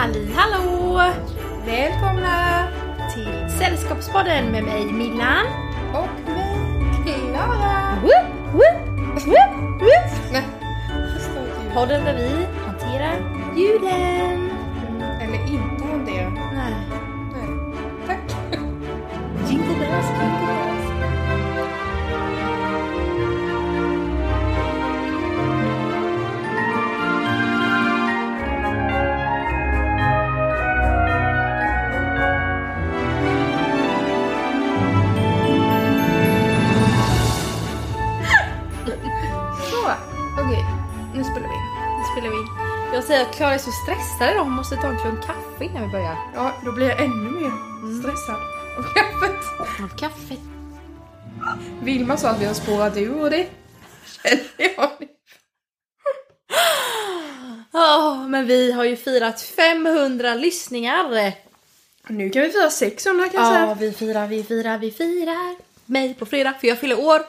[0.00, 1.12] Halli hallå!
[1.66, 2.68] Välkomna!
[3.14, 5.46] Till Sällskapspodden med mig Millan.
[5.94, 7.98] Och mig, Klara!
[8.02, 10.32] Woop, woop, woop, woop.
[10.32, 10.46] Nej.
[11.74, 13.16] Podden där vi hanterar
[13.56, 14.50] julen.
[15.20, 16.30] Eller inte hantera.
[16.30, 16.74] Nej.
[17.32, 17.48] Nej.
[18.06, 18.36] Tack.
[19.48, 20.69] Jingle bells, jingle bells.
[43.00, 45.82] Jag säger att Klara är så stressad idag, hon måste ta en klunk kaffe innan
[45.82, 46.16] vi börjar.
[46.34, 47.50] Ja, då blir jag ännu mer
[48.00, 48.36] stressad
[48.78, 49.44] av kaffet.
[49.82, 50.38] Av kaffet.
[51.82, 53.46] Vilma sa att vi har spårat ur och det
[54.22, 55.06] känner jag nu.
[57.72, 61.32] Åh, men vi har ju firat 500 lyssningar.
[62.08, 63.74] Nu kan vi fira 600 kan jag Ja, säga.
[63.74, 67.22] vi firar, vi firar, vi firar mig på fredag för jag fyller år.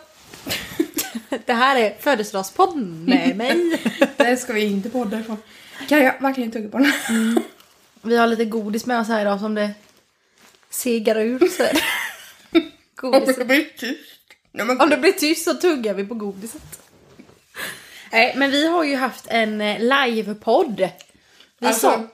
[1.45, 3.81] Det här är födelsedagspodden med mig.
[4.17, 5.37] Det ska vi inte podda ifrån.
[5.91, 6.91] Kan jag verkligen tugga på den?
[8.01, 9.71] Vi har lite godis med oss här idag som det
[10.69, 11.39] segar ur.
[11.39, 11.73] Så är
[13.37, 13.45] det.
[13.45, 13.99] Blir tyst.
[14.51, 16.81] Nej, men Om det blir tyst så tuggar vi på godiset.
[18.11, 20.89] Nej, men vi har ju haft en eh, livepodd.
[21.59, 22.07] Vi alltså, sa,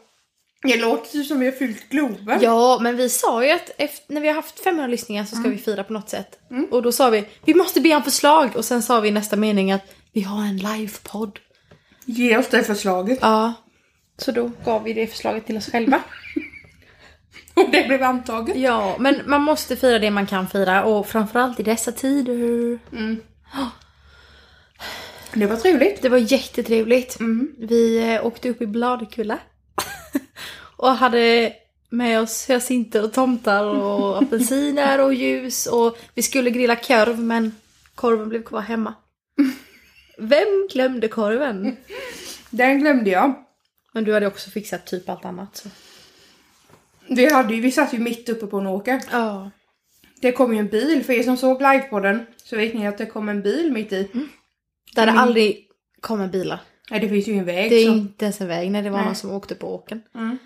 [0.62, 2.42] det låter ju som vi har fyllt Globen.
[2.42, 5.50] ja, men vi sa ju att efter, när vi har haft 500 lyssningar så ska
[5.50, 6.40] vi fira på något sätt.
[6.72, 8.56] Och då sa vi, vi måste be om förslag.
[8.56, 11.40] Och sen sa vi i nästa mening att vi har en livepodd.
[12.06, 13.20] Ge oss det förslaget.
[13.22, 13.54] Ja.
[14.18, 16.02] Så då gav vi det förslaget till oss själva.
[17.54, 18.58] Och det blev antaget.
[18.58, 22.80] Ja, men man måste fira det man kan fira och framförallt i dessa tider.
[25.34, 26.02] Det var trevligt.
[26.02, 27.20] Det var jättetrevligt.
[27.20, 27.56] Mm.
[27.58, 29.40] Vi eh, åkte upp i Bladkulla.
[30.78, 31.54] och hade
[31.90, 37.56] med oss hyacinter och tomtar och apelsiner och ljus och vi skulle grilla korv men
[37.96, 38.94] korven blev kvar hemma.
[40.18, 41.78] Vem glömde korven?
[42.50, 43.47] Den glömde jag.
[43.98, 45.56] Men du hade också fixat typ allt annat.
[45.58, 45.70] Så.
[47.10, 49.02] Vi, hade ju, vi satt ju mitt uppe på en åker.
[49.12, 49.52] Ja.
[50.22, 51.04] Det kom ju en bil.
[51.04, 54.10] För er som såg livepodden så vet ni att det kom en bil mitt i.
[54.96, 55.18] Där det Mm.
[55.18, 55.68] aldrig
[56.02, 56.60] kommer bilar.
[56.92, 57.70] Nej, det finns ju ingen väg.
[57.70, 57.92] Det är så.
[57.92, 59.06] inte ens en väg när det var Nej.
[59.06, 60.02] någon som åkte på åken.
[60.16, 60.38] Mm.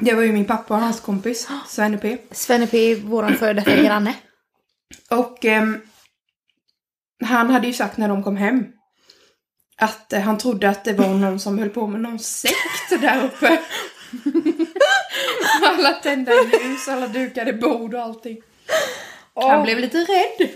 [0.00, 2.18] Det var ju min pappa och hans kompis, Svenne P.
[2.30, 4.14] Svenne P, våran före detta granne.
[5.10, 5.80] Och ehm,
[7.24, 8.64] han hade ju sagt när de kom hem
[9.82, 13.24] att eh, han trodde att det var någon som höll på med någon sekt där
[13.24, 13.62] uppe.
[15.62, 18.42] alla tända ljus, alla dukade bord och allting.
[19.34, 20.48] Han blev lite rädd.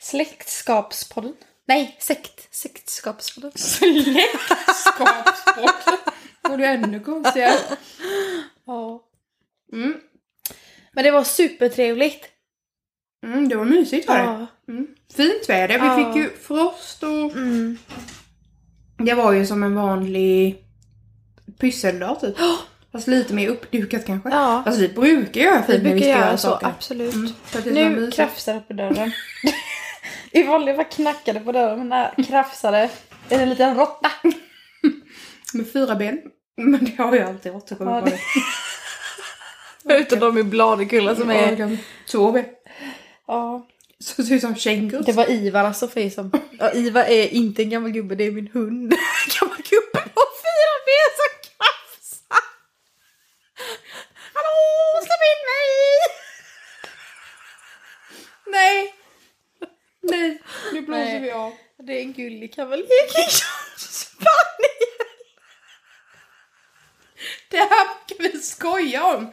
[0.00, 1.34] Släktskapspodden.
[1.66, 2.54] Nej, sekt.
[2.54, 3.52] Sektskapspodden.
[3.54, 5.20] Släktskapspodd.
[6.42, 7.54] Och det är ännu konstigare.
[8.66, 9.02] Ja.
[9.72, 9.96] Mm.
[10.92, 12.24] Men det var supertrevligt.
[13.26, 14.24] Mm, det var mysigt var det.
[14.24, 14.46] Ja.
[14.68, 14.86] Mm.
[15.16, 15.78] Fint väder.
[15.78, 15.96] Vi Ja.
[15.96, 17.78] fick ju frost och Mm.
[19.04, 20.64] Det var ju som en vanlig
[21.60, 22.34] pysseldag typ.
[22.92, 24.28] Fast lite mer uppdukat kanske.
[24.28, 24.62] Ja.
[24.66, 26.66] Alltså vi brukar göra fint när vi brukar ska göra göra så, saker.
[26.66, 27.14] absolut.
[27.14, 29.12] Mm, Nu krafsar det på dörren.
[30.48, 32.88] Vanliga fall knackade på dörren, men när krafsade är
[33.28, 34.10] det en liten råtta.
[35.54, 36.20] Med fyra ben.
[36.56, 38.18] Men det har jag alltid sjukt Ja, det-
[39.82, 41.78] Förutom de i Bladekulla som är...
[42.10, 42.44] Två ben.
[43.26, 43.66] Ja.
[44.04, 45.06] Så ser ut som kängurus.
[45.06, 46.32] Det var Ivar alltså för er som...
[46.58, 48.94] Ja, Ivar är inte en gammal gubbe, det är min hund.
[49.40, 52.44] gammal gubbe på fyra ben som krafsar.
[54.34, 55.70] Hallå, släpp in mig!
[58.60, 58.94] Nej!
[60.02, 61.20] Nej, nu blåser Nej.
[61.20, 61.52] vi av.
[61.78, 63.28] Det är en gullig kavaljer.
[63.76, 64.30] Spaniel!
[67.50, 69.32] Det här kan vi skoja om.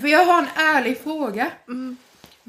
[0.00, 1.50] För jag har en ärlig fråga.
[1.68, 1.96] Mm.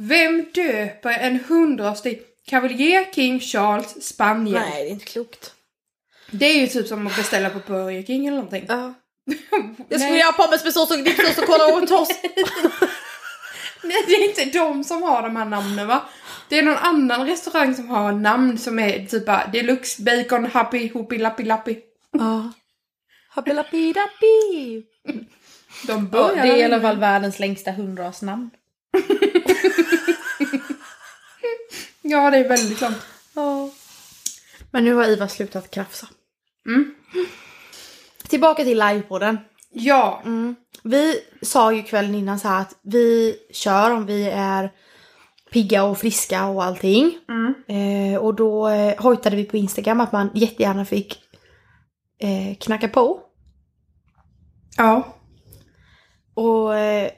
[0.04, 4.60] Vem döper en hundrastig Cavalier King Charles Spaniel?
[4.60, 5.54] Nej, det är inte klokt.
[6.32, 8.66] Det är ju typ som att beställa på Burger King eller någonting.
[8.68, 8.94] Ja.
[9.90, 12.12] Jag skulle göra pommes med sås och dippsås och kolla och toast.
[13.84, 16.02] Nej, det är inte de som har de här namnen va?
[16.50, 20.90] Det är någon annan restaurang som har namn som är typ bara deluxe bacon happy
[20.94, 21.80] hoopy lappi lappi.
[22.12, 22.52] Ja.
[23.36, 24.84] Happilappi-dappi.
[25.88, 28.50] De Ja, börjar det är i alla fall världens längsta hundrasnamn.
[32.02, 32.98] Ja, det är väldigt långt.
[33.36, 33.70] Ja.
[34.72, 36.08] Men nu har Ivar slutat krafsa.
[36.66, 36.96] Mm.
[38.28, 39.38] Tillbaka till livepodden.
[39.74, 40.56] Ja, Mm.
[40.84, 44.72] Vi sa ju kvällen innan så här att vi kör om vi är
[45.52, 47.18] pigga och friska och allting.
[47.30, 47.54] Mm.
[47.68, 51.20] Eh, och då eh, hojtade vi på Instagram att man jättegärna fick
[52.20, 53.20] eh, knacka på.
[54.78, 55.16] Ja.
[56.34, 57.12] Och eh,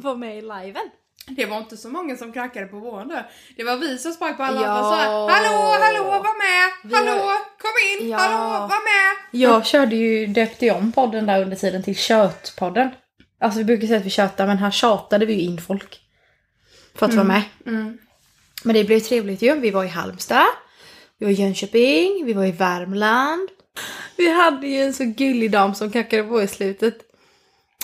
[0.00, 0.90] var med i liven.
[1.28, 3.30] Det var inte så många som knackade på våren dörr.
[3.56, 4.66] Det var vi som sprang på alla Ja.
[4.68, 6.94] andra så här, Hallå, hallå, var med!
[6.96, 8.10] Hallå, har- kom in!
[8.10, 8.18] Ja.
[8.18, 9.40] Hallå, var med!
[9.42, 12.90] Jag körde ju, döpte ju om podden där under tiden till Tjötpodden.
[13.40, 16.00] Alltså vi brukar säga att vi tjötar men här tjatade vi ju in folk.
[16.94, 17.42] För att vara med.
[17.66, 17.98] Mm.
[18.64, 19.54] Men det blev trevligt ju.
[19.60, 20.46] Vi var i Halmstad.
[21.18, 22.22] Vi var i Jönköping.
[22.26, 23.48] Vi var i Värmland.
[24.16, 26.98] Vi hade ju en så gullig dam som knackade på i slutet.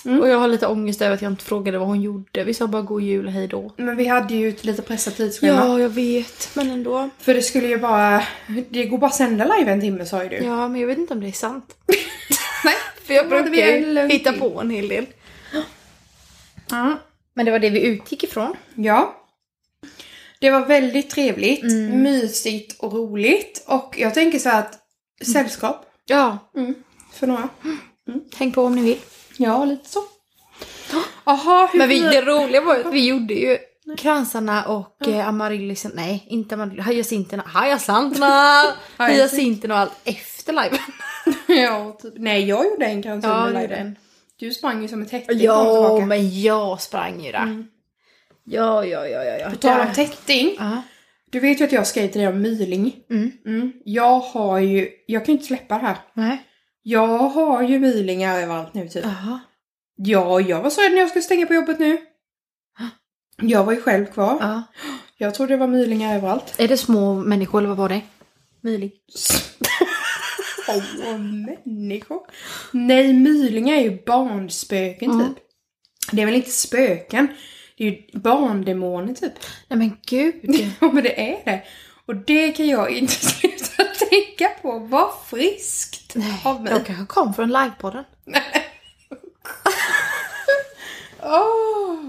[0.04, 0.20] Mm.
[0.20, 2.44] Och jag har lite ångest över att jag inte frågade vad hon gjorde.
[2.44, 3.72] Vi sa bara god jul och hej då.
[3.76, 5.58] Men vi hade ju ett lite pressat tidsschema.
[5.66, 6.50] Ja, jag vet.
[6.54, 7.10] Men ändå.
[7.18, 8.22] För det skulle ju bara,
[8.70, 10.36] det går bara att sända live en timme sa ju du.
[10.36, 11.76] Ja, men jag vet inte om det är sant.
[12.64, 12.74] Nej.
[13.04, 15.06] För jag brukar ju hitta på en hel del.
[16.70, 16.98] Ja.
[17.34, 18.56] Men det var det vi utgick ifrån.
[18.74, 19.18] ja.
[20.40, 22.02] Det var väldigt trevligt, Mm.
[22.02, 23.64] mysigt och roligt.
[23.66, 24.78] Och jag tänker så att
[25.32, 26.38] sällskap Ja,
[27.12, 27.48] för några.
[28.36, 28.98] häng på om ni vill.
[29.36, 30.00] Ja, lite så.
[31.24, 33.58] Jaha, hur Men vi, det roliga var ju att vi gjorde ju
[33.98, 38.62] kransarna och eh, amaryllis, nej inte amaryllis, hyacinterna, hyacinterna,
[39.08, 40.78] hyacinterna och allt efter liven.
[41.46, 42.14] Ja, typ.
[42.16, 43.96] Nej, jag gjorde en krans Ja, under liven.
[44.36, 47.42] Du sprang ju som ett täcke Ja, men jag sprang ju där.
[47.42, 47.66] Mm.
[48.44, 49.38] Ja, ja, ja, ja.
[49.38, 49.50] ja.
[49.50, 50.56] På tal om tätting.
[50.58, 50.82] Ja.
[51.30, 52.96] Du vet ju att jag dig om myling.
[53.10, 53.32] Mm.
[53.46, 53.72] Mm.
[53.84, 55.96] Jag har ju, jag kan ju inte släppa det här.
[56.14, 56.42] Nej.
[56.82, 59.04] Jag har ju mylingar överallt nu typ.
[59.04, 59.40] Jaha.
[59.96, 61.98] Ja, jag var så rädd när jag skulle stänga på jobbet nu.
[63.42, 64.36] Jag var ju själv kvar.
[64.40, 64.62] Ja.
[65.16, 66.54] Jag trodde det var mylingar överallt.
[66.58, 68.00] Är det små människor eller vad var det?
[68.60, 68.90] Myling.
[70.68, 72.20] Åh, människor.
[72.72, 75.26] Nej, mylingar är ju barnspöken Mm.
[75.34, 75.42] typ.
[76.12, 77.28] Det är väl inte spöken?
[77.76, 79.32] Det är ju barndemoner typ.
[79.68, 80.34] Nej men gud.
[80.80, 81.62] Ja, men det är det.
[82.06, 84.78] Och det kan jag inte sluta tänka på.
[84.78, 86.01] Vad friskt
[86.44, 86.72] av mig.
[86.72, 88.04] Jag kanske kom från livepodden.
[91.22, 91.96] Åh.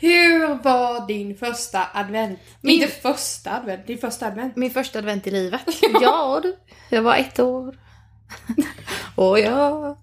[0.00, 2.38] Hur var din första advent?
[2.60, 4.56] Min- Inte första advent, din första advent.
[4.56, 5.60] Min första advent i livet.
[6.00, 6.56] ja du.
[6.88, 7.78] Jag var ett år.
[9.14, 9.96] Och jag...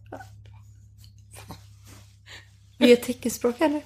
[2.78, 3.82] Vi gör teckenspråk här nu.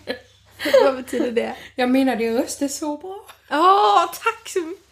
[0.83, 1.55] Vad betyder det?
[1.75, 3.25] Jag menar din röst är så bra.
[3.49, 4.83] Ja, tack så mycket.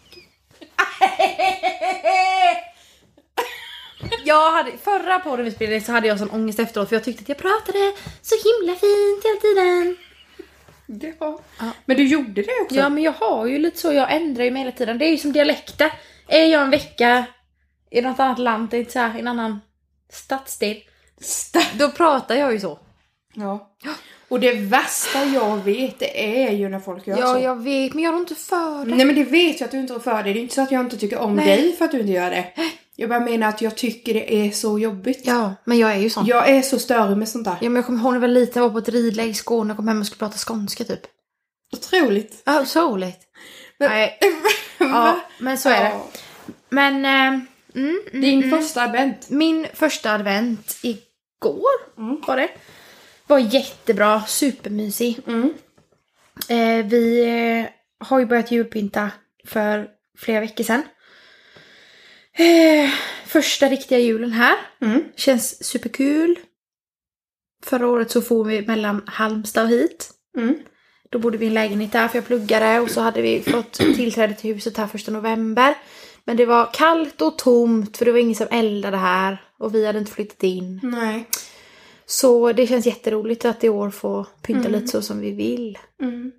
[4.24, 7.22] Jag hade, förra podden vi spelade så hade jag sån ångest efteråt för jag tyckte
[7.22, 7.92] att jag pratade
[8.22, 9.96] så himla fint hela tiden.
[10.86, 11.40] Ja.
[11.58, 11.70] Ja.
[11.84, 12.76] Men du gjorde det också?
[12.76, 14.98] Ja men jag har ju lite så, jag ändrar ju mig hela tiden.
[14.98, 15.92] Det är ju som dialekter.
[16.28, 17.26] Är jag en vecka
[17.90, 19.60] i något annat land, det är inte så här, i en annan
[20.12, 20.76] stadsdel.
[21.78, 22.78] Då pratar jag ju så.
[23.84, 23.94] ja.
[24.28, 27.40] Och det värsta jag vet det är ju när folk gör Ja, så.
[27.40, 28.94] jag vet, men jag är inte för det.
[28.94, 30.32] Nej men det vet jag att du inte rår för det.
[30.32, 31.46] Det är inte så att jag inte tycker om Nej.
[31.46, 32.46] dig för att du inte gör det.
[32.96, 35.20] Jag bara menar att jag tycker det är så jobbigt.
[35.24, 36.26] Ja, men jag är ju sån.
[36.26, 37.56] Jag är så störig med sånt där.
[37.60, 39.34] Ja, men jag kommer ihåg när jag var liten, jag var på ett ridläger i
[39.34, 41.00] Skåne och kom hem och skulle prata skånska typ.
[41.76, 42.42] Otroligt.
[42.44, 43.20] Ja, så roligt.
[43.78, 44.18] Men- Nej,
[44.78, 45.88] ja, men så är det.
[45.90, 46.06] Ja.
[46.68, 47.40] Men, eh,
[47.74, 48.60] mm, Din mm.
[48.60, 49.30] första advent.
[49.30, 52.20] min första advent igår Mm.
[52.26, 52.48] var det.
[53.26, 55.18] Var jättebra, supermysig.
[55.26, 55.54] Mm.
[56.48, 57.66] Eh, vi eh,
[58.06, 59.10] har ju börjat julpynta
[59.44, 60.82] för flera veckor sedan.
[62.32, 62.90] Eh,
[63.26, 64.56] första riktiga julen här.
[64.80, 65.04] Mm.
[65.16, 66.38] Känns superkul.
[67.64, 70.10] Förra året så får vi mellan Halmstad och hit.
[70.38, 70.58] Mm.
[71.10, 73.72] Då bodde vi i en lägenhet där för jag pluggade och så hade vi fått
[73.72, 75.74] tillträde till huset här första november.
[76.24, 79.86] Men det var kallt och tomt för det var ingen som eldade här och vi
[79.86, 80.80] hade inte flyttat in.
[80.82, 81.26] Nej.
[82.08, 84.72] Så det känns jätteroligt att i år få pynta Mm.
[84.72, 85.78] lite så som vi vill.
[86.02, 86.32] Mm.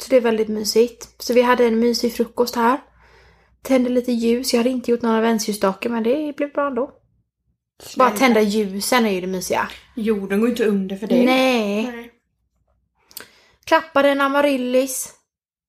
[0.00, 1.08] Så det är väldigt mysigt.
[1.18, 2.80] Så vi hade en mysig frukost här.
[3.62, 4.52] Tände lite ljus.
[4.52, 6.90] Jag hade inte gjort någon adventsljusstake men det blev bra ändå.
[7.96, 9.68] Bara tända ljusen är ju det mysiga.
[9.96, 11.24] Jorden går inte under för det.
[11.24, 11.86] Nej.
[11.86, 12.10] Nej.
[13.64, 15.14] Klappade en amaryllis.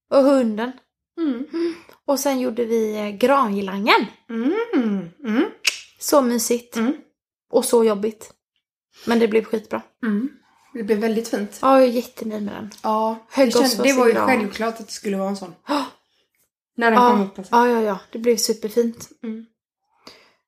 [0.10, 0.72] Och hunden.
[1.22, 1.46] Mm.
[2.06, 4.06] Och sen gjorde vi eh, grangirlangen.
[4.30, 5.10] Mm.
[5.26, 5.46] Mm.
[6.00, 6.76] Så mysigt.
[6.76, 6.94] Mm.
[7.52, 8.34] Och så jobbigt.
[9.06, 9.82] Men det blev skitbra.
[10.04, 10.30] Mm.
[10.74, 11.60] Det blev väldigt fint.
[11.62, 12.72] Ja, jag är jättenöjd med den.
[12.84, 14.28] Ja, det, oss känd, för det var ju gran.
[14.28, 15.56] självklart att det skulle vara en sån.
[15.68, 15.86] Ja,
[16.76, 17.38] När den kom ja, upp.
[17.38, 17.56] Alltså.
[17.56, 18.00] ja, ja, ja.
[18.12, 19.10] Det blev superfint.
[19.24, 19.46] Mm.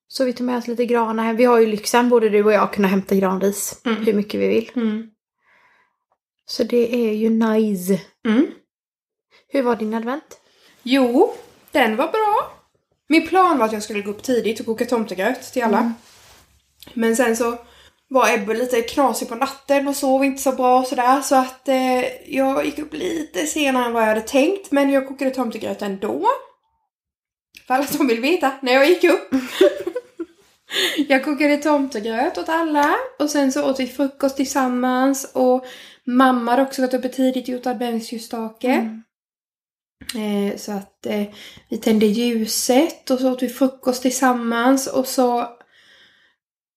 [0.07, 1.35] Så vi tog med oss lite granar hem.
[1.35, 3.81] Vi har ju lyxen, både du och jag, att kunna hämta granris.
[3.85, 4.05] Mm.
[4.05, 4.71] Hur mycket vi vill.
[4.75, 5.09] Mm.
[6.45, 8.01] Så det är ju nice.
[8.27, 8.47] Mm.
[9.47, 10.39] Hur var din advent?
[10.83, 11.33] Jo,
[11.71, 12.51] den var bra.
[13.07, 15.79] Min plan var att jag skulle gå upp tidigt och koka tomtegröt till alla.
[15.79, 15.93] Mm.
[16.93, 17.57] Men sen så
[18.09, 21.21] var Ebbe lite knasig på natten och sov inte så bra och sådär.
[21.21, 24.71] Så att eh, jag gick upp lite senare än vad jag hade tänkt.
[24.71, 26.27] Men jag kokade tomtegröt ändå.
[27.67, 29.29] För alla som vill veta, när jag gick upp.
[31.07, 35.65] Jag kokade tomtegröt åt alla och sen så åt vi frukost tillsammans och
[36.05, 38.71] mamma hade också gått uppe tidigt och gjort adventsljusstake.
[38.71, 39.03] Mm.
[40.15, 41.23] Eh, så att eh,
[41.69, 45.47] vi tände ljuset och så åt vi frukost tillsammans och så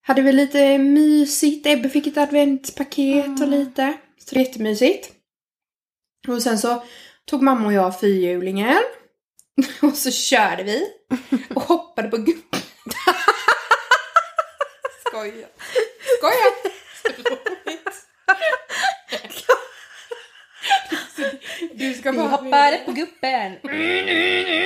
[0.08, 1.66] hade vi lite mysigt.
[1.66, 3.50] Ebbe fick ett adventspaket och Mm.
[3.50, 3.98] lite.
[4.18, 5.12] Så det var jättemysigt.
[6.28, 6.84] Och sen så
[7.24, 8.82] tog mamma och jag fyrhjulingen.
[9.82, 10.86] Och så körde vi.
[11.54, 12.42] Och hoppade på gubben.
[15.08, 15.46] Skoja.
[16.18, 16.50] Skoja.
[17.02, 18.06] Så roligt.
[21.74, 23.52] Du ska Vi hoppade på guppen.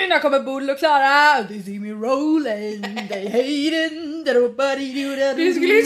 [0.09, 1.45] Där kommer Bull och Klara.
[1.49, 2.83] They see me rolling.
[3.09, 3.93] They hate it.
[5.37, 5.83] Du skulle ju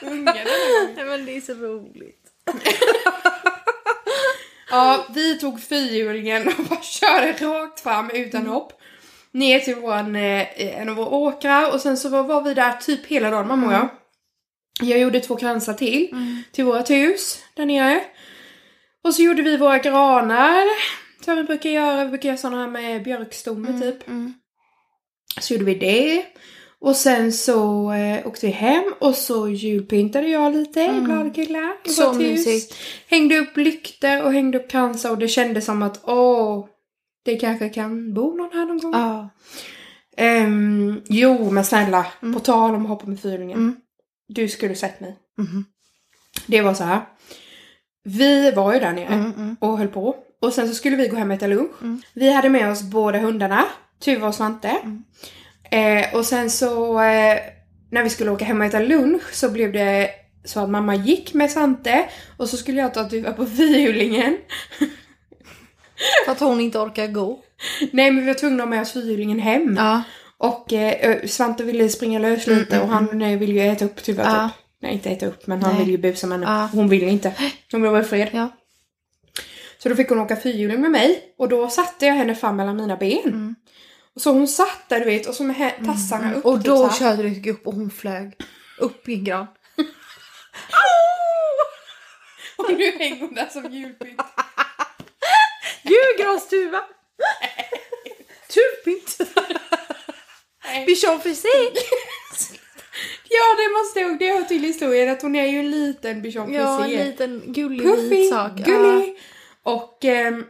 [0.00, 0.94] sjunga den.
[0.96, 2.18] Nej men det är så roligt.
[4.70, 8.72] Ja, vi tog fyrhjulingen och bara körde rakt fram utan hopp.
[9.32, 12.72] Ner till våran, eh, en av våra åkrar och sen så var, var vi där
[12.72, 13.88] typ hela dagen mamma och jag.
[14.80, 16.08] Jag gjorde två kransar till,
[16.52, 18.00] till vårt hus där nere.
[19.04, 20.64] Och så gjorde vi våra granar.
[21.24, 24.08] Som vi brukar göra, vi brukar göra sådana här med björkstomme typ.
[24.08, 24.34] Mm.
[25.40, 26.24] Så gjorde vi det.
[26.80, 31.04] Och sen så eh, åkte vi hem och så julpyntade jag lite i Mm.
[31.04, 32.74] Bladekulla Så mysigt.
[33.08, 36.66] Hängde upp lyktor och hängde upp kransar och det kändes som att åh,
[37.24, 38.92] det kanske kan bo någon här någon gång.
[38.92, 39.28] Ja.
[40.16, 42.34] Ehm, jo, men snälla, Mm.
[42.34, 43.58] på tal om att hoppa med fyrhjulingen.
[43.58, 43.76] Mm.
[44.28, 45.16] Du skulle sett mig.
[45.38, 45.64] Mhm.
[46.46, 47.00] Det var så här.
[48.04, 49.56] Vi var ju där nere Mm, mm.
[49.60, 50.16] och höll på.
[50.40, 51.70] Och sen så skulle vi gå hem och äta lunch.
[51.82, 52.02] Mm.
[52.12, 53.64] Vi hade med oss båda hundarna,
[54.04, 54.68] Tuva och Svante.
[54.68, 55.04] Mm.
[55.70, 57.38] Eh, och sen så eh,
[57.90, 60.10] när vi skulle åka hem och äta lunch så blev det
[60.44, 62.04] så att mamma gick med Svante
[62.36, 64.36] och så skulle jag ta Tuva på fyrhjulingen.
[66.24, 67.38] För att hon inte orkar gå.
[67.90, 69.76] Nej men vi var tvungna att ha med oss fyrhjulingen hem.
[69.78, 70.02] Ja.
[70.38, 74.02] Och eh, Svante ville springa lös lite Mm, och han eh, ville ju äta upp
[74.02, 74.61] Tuva typ.
[74.82, 75.80] Nej inte äta upp men han Nej.
[75.80, 76.50] ville ju busa med henne.
[76.60, 76.68] Ja.
[76.72, 77.34] Hon ville inte.
[77.72, 78.28] Hon ville vara i fred.
[78.32, 78.48] Ja.
[79.78, 82.76] Så då fick hon åka fyrhjuling med mig och då satte jag henne fram mellan
[82.76, 83.22] mina ben.
[83.24, 83.54] Mm.
[84.14, 86.44] Och så hon satt där du vet och så med hä- tassarna upp.
[86.44, 86.98] Och typ då här.
[86.98, 88.32] körde du upp och hon flög
[88.78, 89.46] upp i en gran.
[92.56, 94.20] Och nu hänger hon där som julpynt.
[95.82, 96.80] Julgranstuva!
[98.48, 99.18] Tuvpynt!
[100.86, 101.48] Bichon frisé!
[103.34, 106.52] Ja det måste jag, det hör till historien att hon är ju en liten bichon
[106.54, 108.52] Ja, en liten gullig Puffy, sak.
[108.56, 109.18] gullig.
[109.62, 110.44] Och ehm,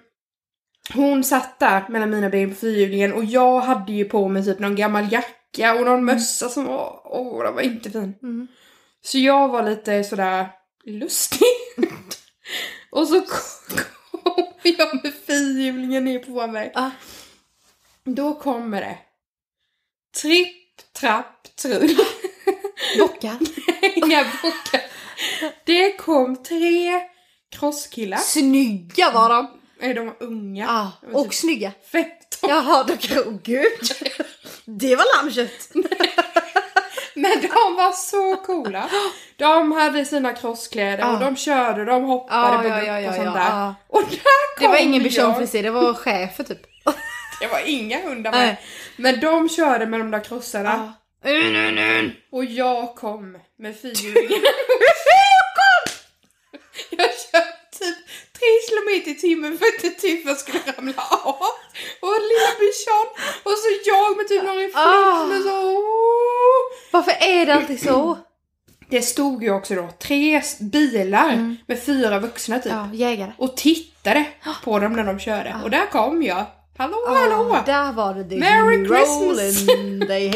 [0.94, 4.58] hon satt där mellan mina ben på fyrhjulingen och jag hade ju på mig typ
[4.58, 8.14] någon gammal jacka och någon mössa som var, åh den var inte fin.
[8.20, 8.28] Ja.
[8.28, 8.46] Mm.
[9.04, 10.46] Så jag var lite sådär
[10.84, 11.46] lustig.
[12.90, 16.70] och så kom jag med fyrhjulingen ner på vår väg.
[16.74, 16.90] Ja.
[18.04, 18.98] Då kommer det.
[20.22, 21.96] Tripp, trapp, trull.
[22.99, 23.37] Bockar.
[23.94, 24.80] Inga bockar.
[25.64, 27.00] Det kom tre
[27.56, 28.18] crosskillar.
[28.18, 29.50] Snygga var de!
[29.80, 30.64] Nej, de var unga.
[30.64, 31.72] Ja, De var och typ snygga.
[31.92, 32.11] 15.
[32.42, 33.18] Jaha, då kan...
[33.26, 33.90] Åh gud!
[34.64, 35.68] Det var lammkött!
[37.14, 38.88] Men de var så coola.
[39.37, 41.26] De hade sina crosskläder och Ja.
[41.26, 43.50] de körde, de hoppade på gupp och sånt där.
[43.50, 43.75] ja.
[43.88, 46.62] Och där kom Det var ingen frisé, det var chefer typ.
[47.40, 48.40] Det var inga hundar med.
[48.40, 48.61] Nej.
[48.96, 50.92] Men de körde med de där krossarna.
[51.22, 52.02] Ja.
[52.32, 54.42] Och jag kom med fyrhjulingen.
[56.90, 57.96] jag körde typ
[58.38, 61.36] tre kilometer i timmen för att inte Tyffa skulle ramla av.
[62.00, 63.06] Och lilla bichon.
[63.42, 65.28] Och så jag med typ någon reflex Ah.
[65.44, 65.82] så...
[66.92, 68.18] Varför är det alltid så?
[68.90, 71.56] Det stod ju också då tre bilar Mm.
[71.66, 72.72] med fyra vuxna typ.
[72.72, 73.32] Ja, jägare.
[73.38, 74.24] Och tittade
[74.64, 75.56] på dem när de körde.
[75.64, 76.44] Och där kom jag.
[76.78, 77.52] Hallå, hallå!
[77.54, 78.36] Ah, där var det.
[78.36, 79.68] Merry Christmas.
[79.68, 80.28] rollin', They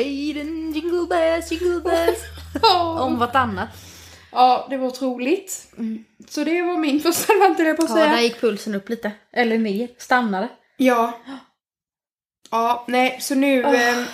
[0.76, 2.18] jingle bells, jingle bells.
[2.62, 3.00] Ja.
[3.02, 3.68] Om vartannat.
[4.32, 5.66] Ja, det var otroligt.
[5.78, 6.04] Mm.
[6.28, 8.08] Så det var min första advent, jag på att Ja, säga.
[8.08, 9.12] där gick pulsen upp lite.
[9.32, 9.88] Eller ner.
[9.98, 10.48] Stannade.
[10.76, 11.18] Ja.
[12.50, 13.64] Ja, nej, så nu...
[13.64, 13.74] Ah.
[13.74, 14.04] ehm,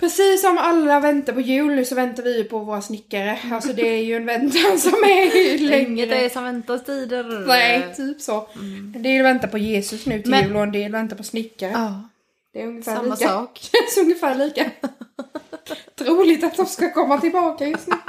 [0.00, 3.38] precis som alla väntar på jul nu så väntar vi på våra snickare.
[3.52, 6.14] Alltså det är ju en väntan som är Inget längre.
[6.16, 7.44] är som väntas tider.
[7.46, 8.48] Nej, typ så.
[8.54, 8.92] Mm.
[8.96, 11.70] En del väntar på Jesus nu till Men- jul och en del väntar på snickare.
[11.72, 12.08] Ja,
[12.52, 13.28] Det är ungefär samma lika.
[13.28, 13.58] sak.
[13.72, 14.70] Känns ungefär lika.
[16.04, 17.96] Troligt att de ska komma tillbaka just nu.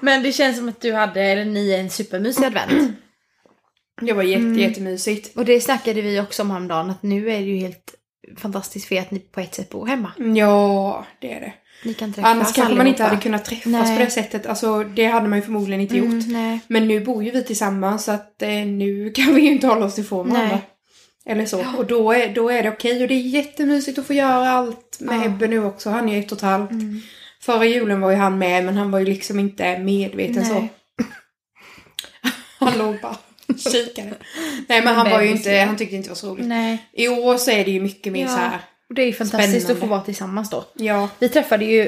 [0.00, 2.92] Men det känns som att du hade, eller ni, en supermysig advent.
[4.00, 4.58] Det var jätte, Mm.
[4.58, 5.36] jättemysigt.
[5.36, 7.94] Och det snackade vi också om häromdagen, att nu är det ju helt
[8.36, 10.12] fantastiskt för er att ni på ett sätt bor hemma.
[10.36, 11.52] Ja, det är det.
[11.84, 13.96] Ni kan träffas Annars kanske man inte hade kunnat träffas Nej.
[13.98, 14.46] på det sättet.
[14.46, 16.06] Alltså det hade man ju förmodligen inte gjort.
[16.08, 16.60] Mm, nej.
[16.66, 19.86] Men nu bor ju vi tillsammans så att eh, nu kan vi ju inte hålla
[19.86, 20.62] oss ifrån Nej.
[21.28, 21.64] Eller så.
[21.76, 23.02] Och då är, då är det okej.
[23.02, 25.24] Och det är jättemysigt att få göra allt med Ja.
[25.24, 25.90] Ebbe nu också.
[25.90, 26.70] Han är ett och ett halvt.
[26.70, 27.00] Mm.
[27.40, 30.54] Förra julen var ju han med men han var ju liksom inte medveten så.
[30.54, 30.72] Nej.
[32.58, 33.16] Han låg bara
[33.58, 34.14] kikade.
[34.68, 35.64] Nej men han var ju inte, ja.
[35.64, 36.46] han tyckte inte det var så roligt.
[36.46, 36.88] Nej.
[36.92, 38.28] I år så är det ju mycket mer Ja.
[38.28, 38.58] så här.
[38.88, 39.72] Och det är ju fantastiskt Spännande.
[39.72, 40.64] att få vara tillsammans då.
[40.74, 41.08] Ja.
[41.18, 41.80] Vi träffade ju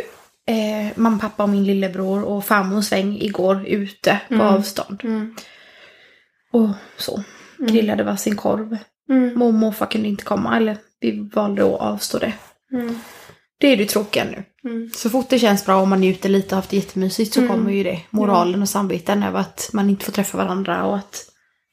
[0.47, 4.47] eh, mamma, pappa och min lillebror och farmor sväng igår ute på Mm.
[4.47, 5.01] avstånd.
[5.05, 5.37] Mm.
[6.53, 7.23] Och så.
[7.59, 8.79] Grillade varsin korv.
[9.11, 9.29] Mm.
[9.39, 12.33] Mormor och morfar kunde inte komma, eller vi valde att avstå det.
[12.73, 12.99] Mm.
[13.61, 14.45] Det är det tråkiga nu.
[14.71, 14.91] Mm.
[14.95, 17.53] Så fort det känns bra och man njuter lite och haft det jättemysigt så Mm.
[17.53, 18.01] kommer ju det.
[18.11, 21.25] Moralen och samveten över att man inte får träffa varandra och att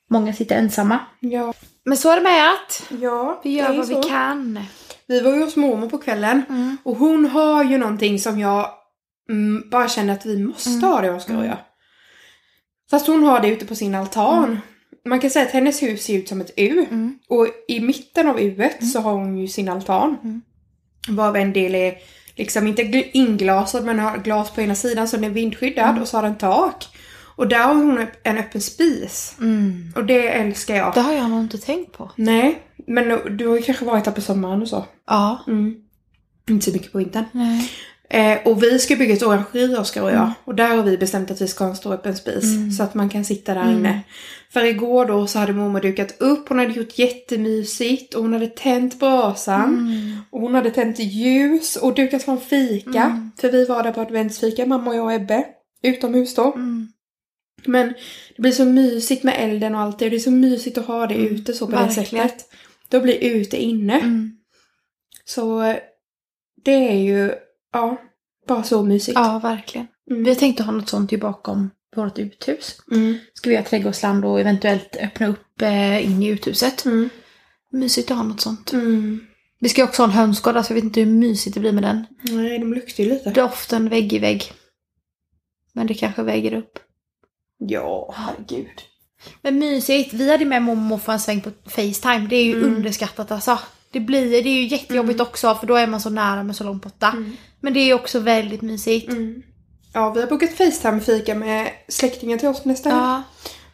[0.09, 0.99] många sitter ensamma.
[1.19, 1.53] Ja.
[1.85, 4.01] Men så är det med att Ja, vi gör vad så.
[4.01, 4.59] vi kan.
[5.07, 6.41] Vi var ju hos mormor på kvällen.
[6.49, 6.77] Mm.
[6.83, 8.69] Och hon har ju någonting som jag
[9.29, 10.83] mm, bara känner att vi måste Mm.
[10.83, 11.57] ha det Oskar och jag.
[12.91, 14.59] Fast hon har det ute på sin altan.
[15.07, 16.85] Man kan säga att hennes hus ser ut som ett U.
[16.91, 17.19] Mm.
[17.29, 20.17] Och i mitten av Uet så har hon ju sin altan.
[20.23, 20.41] Mm.
[21.09, 21.95] Varav en del är
[22.35, 26.01] liksom inte gl- inglasad men har glas på ena sidan så den är vindskyddad Mm.
[26.01, 26.85] och så har den tak.
[27.35, 29.35] Och där har hon en öppen spis.
[29.39, 29.93] Mm.
[29.95, 30.93] Och det älskar jag.
[30.93, 32.11] Det har jag nog inte tänkt på.
[32.15, 34.85] Nej, men du har ju kanske varit där på sommaren och så.
[35.07, 35.43] Ja.
[35.47, 35.75] Mm.
[36.49, 37.25] Inte så mycket på vintern.
[37.31, 37.71] Nej.
[38.09, 40.17] Eh, och vi ska bygga ett orangeri Oskar och jag.
[40.17, 40.31] Mm.
[40.45, 42.43] Och där har vi bestämt att vi ska ha en stor öppen spis.
[42.43, 42.71] Mm.
[42.71, 43.77] Så att man kan sitta där Mm.
[43.77, 44.01] inne.
[44.53, 46.49] För igår då så hade mormor dukat upp.
[46.49, 48.13] Hon hade gjort jättemysigt.
[48.13, 49.63] Och hon hade tänt brasan.
[49.73, 50.17] Mm.
[50.29, 53.03] Och hon hade tänt ljus och dukat fram fika.
[53.03, 53.31] Mm.
[53.41, 55.45] För vi var där på adventsfika, mamma och jag och Ebbe.
[55.83, 56.53] Utomhus då.
[56.53, 56.87] Mm.
[57.65, 57.87] Men
[58.35, 60.09] det blir så mysigt med elden och allt det.
[60.09, 61.35] Det är så mysigt att ha det Mm.
[61.35, 62.27] ute så på det Verkligen.
[62.29, 62.45] sättet.
[62.89, 63.99] Då blir ute inne.
[63.99, 64.31] Mm.
[65.25, 65.75] Så eh,
[66.65, 67.31] det är ju,
[67.73, 67.97] ja,
[68.47, 69.15] bara så mysigt.
[69.15, 69.87] Ja, verkligen.
[70.11, 70.23] Mm.
[70.23, 72.81] Vi tänkte ha något sånt ju bakom vårt uthus.
[72.91, 73.17] Mm.
[73.33, 76.85] Ska vi ha trädgårdsland och eventuellt öppna upp eh, in i uthuset.
[76.85, 77.09] Mm.
[77.71, 78.73] Mysigt att ha något sånt.
[78.73, 79.27] Mm.
[79.59, 81.83] Vi ska också ha en hönsgård, alltså jag vet inte hur mysigt det blir med
[81.83, 82.05] den.
[82.21, 83.29] Nej, de luktar ju lite.
[83.29, 84.51] Doften vägg i vägg.
[85.73, 86.79] Men det kanske väger upp.
[87.57, 88.81] Ja, herregud.
[89.41, 90.13] Men mysigt.
[90.13, 92.27] Vi hade med mormor och morfar en sväng på Facetime.
[92.29, 92.75] Det är ju Mm.
[92.75, 93.59] underskattat alltså.
[93.97, 96.63] Det, blir, det är ju jättejobbigt också för då är man så nära men så
[96.63, 97.07] långt borta.
[97.07, 97.37] Mm.
[97.59, 99.11] Men det är också väldigt mysigt.
[99.11, 99.43] Mm.
[99.93, 103.01] Ja, vi har bokat Facetime-fika med släktingar till oss nästa helg.
[103.01, 103.23] Ja.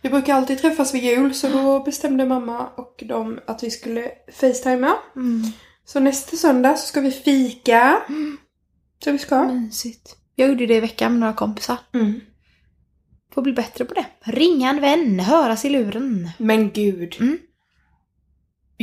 [0.01, 4.12] Vi brukar alltid träffas vid jul så då bestämde mamma och de att vi skulle
[4.39, 4.95] Facetimea.
[5.15, 5.43] Mm.
[5.86, 8.01] Så nästa söndag så ska vi fika.
[9.03, 9.43] Så vi ska.
[9.43, 10.15] Mysigt.
[10.36, 11.77] Jag gjorde det i veckan med några kompisar.
[11.93, 12.19] Mm.
[13.33, 14.05] Får bli bättre på det.
[14.21, 16.29] Ringa en vän, höras i luren.
[16.38, 17.15] Men gud.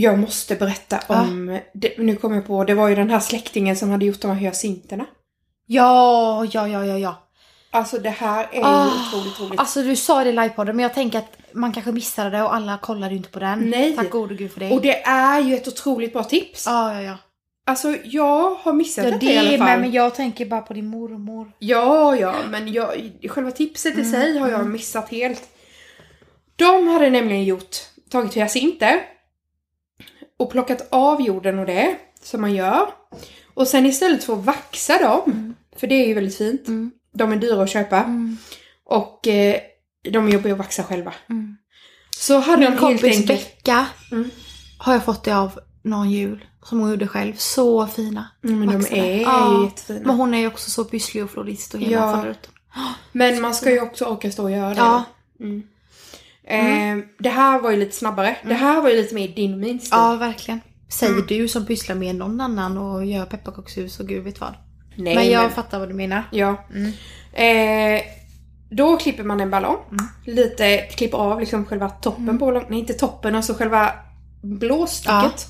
[0.00, 0.10] Mm.
[0.12, 3.76] Jag måste berätta om, det, nu kommer jag på, det var ju den här släktingen
[3.76, 5.06] som hade gjort de här hyacinterna.
[5.66, 7.26] Ja, ja, ja, ja, ja.
[7.72, 9.60] Alltså det här är ju Ah, otroligt roligt.
[9.60, 12.54] Alltså du sa det i livepodden men jag tänker att man kanske missade det och
[12.54, 13.70] alla kollade ju inte på den.
[13.70, 13.96] Nej.
[13.96, 14.70] Tack gode gud för det.
[14.70, 16.66] Och det är ju ett otroligt bra tips.
[16.66, 17.16] Ja, ja, ja.
[17.66, 19.58] Alltså jag har missat ja det, det i alla fall.
[19.58, 21.52] med, men jag tänker bara på din mormor.
[21.58, 22.88] Ja, ja, men jag,
[23.28, 25.42] själva tipset i Mm, sig har jag missat helt.
[26.56, 27.76] De hade nämligen gjort,
[28.10, 29.00] tagit hyacinter
[30.40, 32.86] och plockat av jorden och det, som man gör.
[33.54, 36.68] Och sen istället för att vaxa dem, för det är ju väldigt fint.
[36.68, 36.90] Mm.
[37.14, 37.96] De är dyra att köpa.
[37.98, 38.36] Mm.
[38.84, 39.56] Och eh,
[40.10, 41.14] de jobbar ju att vaxa själva.
[41.30, 41.56] Mm.
[42.16, 43.40] Så hade Min de helt kompis enkelt...
[43.56, 44.30] Becka Mm.
[44.78, 47.34] har jag fått det av någon jul som hon gjorde själv.
[47.36, 48.30] Så fina.
[48.44, 49.64] Mm, men de är Ja.
[49.64, 50.00] jättefina.
[50.06, 52.12] Men hon är ju också så pysslig och florist och hela Ja.
[52.14, 52.52] faderuten.
[53.12, 54.76] Men man ska ju också orka stå och göra det.
[54.80, 55.04] Ja.
[55.40, 55.62] Mm.
[56.44, 58.36] Eh, det här var ju lite snabbare.
[58.44, 59.88] Det här var ju lite mer din och min stil.
[59.92, 60.60] Ja, verkligen.
[60.88, 61.26] Säger Mm.
[61.26, 64.54] du som pysslar med någon annan och gör pepparkakshus och gud vet vad.
[64.96, 66.22] Nej, men jag fattar vad du menar.
[66.32, 66.64] Ja.
[66.74, 66.92] Mm.
[67.32, 68.02] Eh,
[68.70, 69.76] då klipper man en ballong.
[69.90, 70.04] Mm.
[70.26, 72.38] Lite, klipper av liksom själva toppen Mm.
[72.38, 72.66] på ballongen.
[72.70, 73.92] Nej, inte toppen, alltså själva
[74.42, 75.48] blåstycket.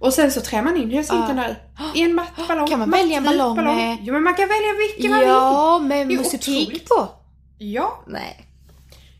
[0.00, 1.42] Och sen så trär man in hyacinten Ja.
[1.42, 1.56] där
[1.94, 2.68] i en matt ballong.
[2.68, 5.28] Kan man välja en vit ballong med- Jo men man kan välja vilken man vill.
[5.28, 7.08] Ja, med musik på.
[7.58, 8.04] Ja.
[8.06, 8.44] Nej.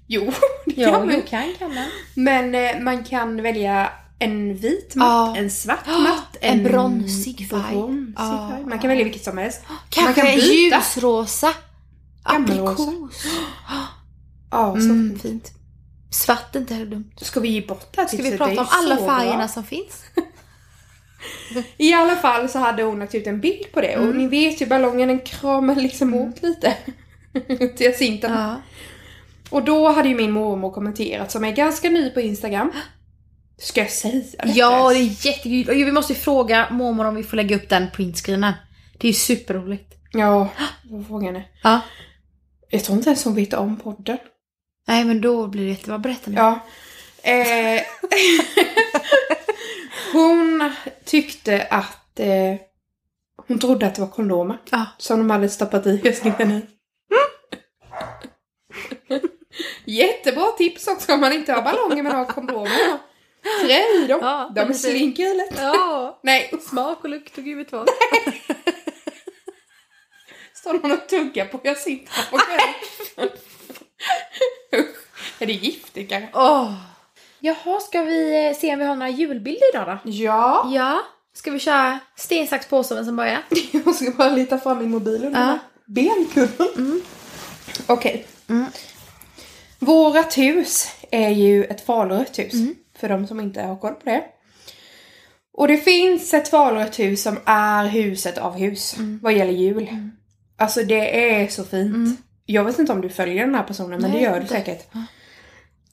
[0.09, 0.33] Jo,
[0.67, 1.15] det Ja, kan man.
[1.15, 1.85] jo, kan kan man.
[2.15, 5.37] Men eh, man kan välja en vit matt, Ja.
[5.37, 7.71] en svart matt, en bronsig färg.
[7.73, 8.15] bronsig
[8.51, 8.65] färg.
[8.67, 9.61] Man kan välja vilket som helst.
[9.91, 10.77] Kanske kan en byta.
[10.77, 11.53] ljusrosa.
[12.23, 12.79] Aprikos.
[14.51, 15.53] Ja, så Mm, fint.
[16.11, 17.11] Svart är inte heller dumt.
[17.17, 19.49] Ska vi ge bort det här Ska vi prata om alla färgerna bra.
[19.49, 20.03] som finns?
[21.77, 24.19] I alla fall så hade hon lagt ut en bild på det och Mm.
[24.19, 26.77] ni vet ju ballongen den kramar liksom åt lite.
[27.77, 28.33] Till hyacinten.
[28.33, 28.55] Ja.
[29.51, 32.73] Och då hade ju min mormor kommenterat som är ganska ny på Instagram.
[33.59, 34.51] Ska jag säga det?
[34.51, 35.69] Ja, det är jättekul.
[35.69, 38.53] Och vi måste ju fråga mormor om vi får lägga upp den printscreenen.
[38.99, 39.95] Det är ju superroligt.
[40.13, 40.49] Ja,
[40.91, 41.45] vad frågar henne?
[41.63, 41.81] Ja.
[42.71, 44.19] Jag tror inte ens hon vet om podden.
[44.89, 45.99] Nej, men då blir det jättebra.
[45.99, 46.37] Berätta nu.
[46.37, 46.61] Ja.
[47.23, 47.83] Eh,
[50.13, 50.73] Hon
[51.05, 52.55] tyckte att eh,
[53.49, 54.87] hon trodde att det var kondomer Ja.
[54.99, 56.61] som de hade stoppat i hyrsningen i.
[59.89, 62.99] Jättebra tips också om man inte har ballonger men har kondomer.
[63.67, 64.19] Trä i dem.
[64.23, 65.59] Ja, de slinker lätt.
[65.61, 66.21] Ja.
[66.23, 66.53] Nej.
[66.69, 67.89] Smak och lukt och gud vet vad.
[70.55, 73.31] Står någon och tuggar på jag sitter här på kvällen.
[75.39, 76.31] Är det giftigt kanske?
[76.35, 76.73] Åh.
[77.41, 80.11] Jaha, ska vi eh, se om vi har några julbilder idag då?
[80.11, 80.71] Ja.
[80.75, 81.01] Ja.
[81.35, 83.43] Ska vi köra sten, sax, påse vem som börjar?
[83.73, 85.59] Jag ska bara lita fram min mobil under Ja.
[85.85, 87.03] benkudden.
[87.87, 88.27] Okej.
[88.49, 88.67] Mm.
[89.79, 92.55] Vårat hus är ju ett falurött hus.
[92.55, 92.75] Mm.
[92.99, 94.25] För de som inte har koll på det.
[95.53, 98.97] Och det finns ett falurött hus som är huset av hus.
[98.97, 99.21] Mm.
[99.23, 99.89] Vad gäller jul.
[100.59, 102.21] Alltså det är så fint.
[102.47, 104.55] Jag vet inte om du följer den här personen men Nej, det gör du inte.
[104.55, 104.89] säkert.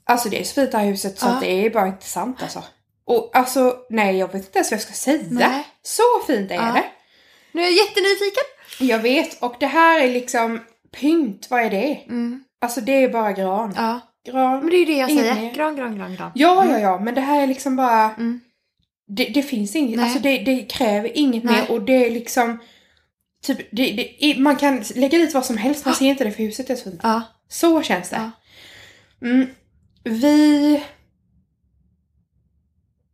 [0.03, 1.29] Alltså det är så fint det här huset så Ja.
[1.33, 2.63] att det är bara inte sant alltså.
[3.05, 5.23] Och alltså nej jag vet inte ens vad jag ska säga.
[5.29, 5.67] Nej.
[5.83, 6.61] Så fint är Ja.
[6.73, 6.85] det.
[7.51, 8.43] Nu är jag jättenyfiken.
[8.79, 10.59] Jag vet, och det här är liksom
[10.99, 11.99] pynt, vad är det?
[12.07, 12.43] Mm.
[12.65, 13.73] Alltså det är bara gran.
[13.75, 13.99] Ja.
[14.25, 14.59] Gran.
[14.59, 15.35] Men det är ju det jag säger.
[15.35, 15.53] mer.
[15.53, 16.31] Gran, gran, gran, gran.
[16.35, 18.13] Ja, ja, ja, men det här är liksom bara...
[18.13, 18.39] Mm.
[19.07, 20.03] Det, det finns inget, Nej.
[20.05, 21.61] alltså det, det kräver inget Nej.
[21.61, 22.59] mer och det är liksom...
[23.43, 26.43] Typ, det, det, man kan lägga dit vad som helst, man ser inte det för
[26.43, 26.99] huset är så fint.
[27.03, 27.21] Ja.
[27.47, 28.15] Så känns det.
[28.15, 28.31] Ja.
[29.27, 29.47] Mm.
[30.03, 30.83] Vi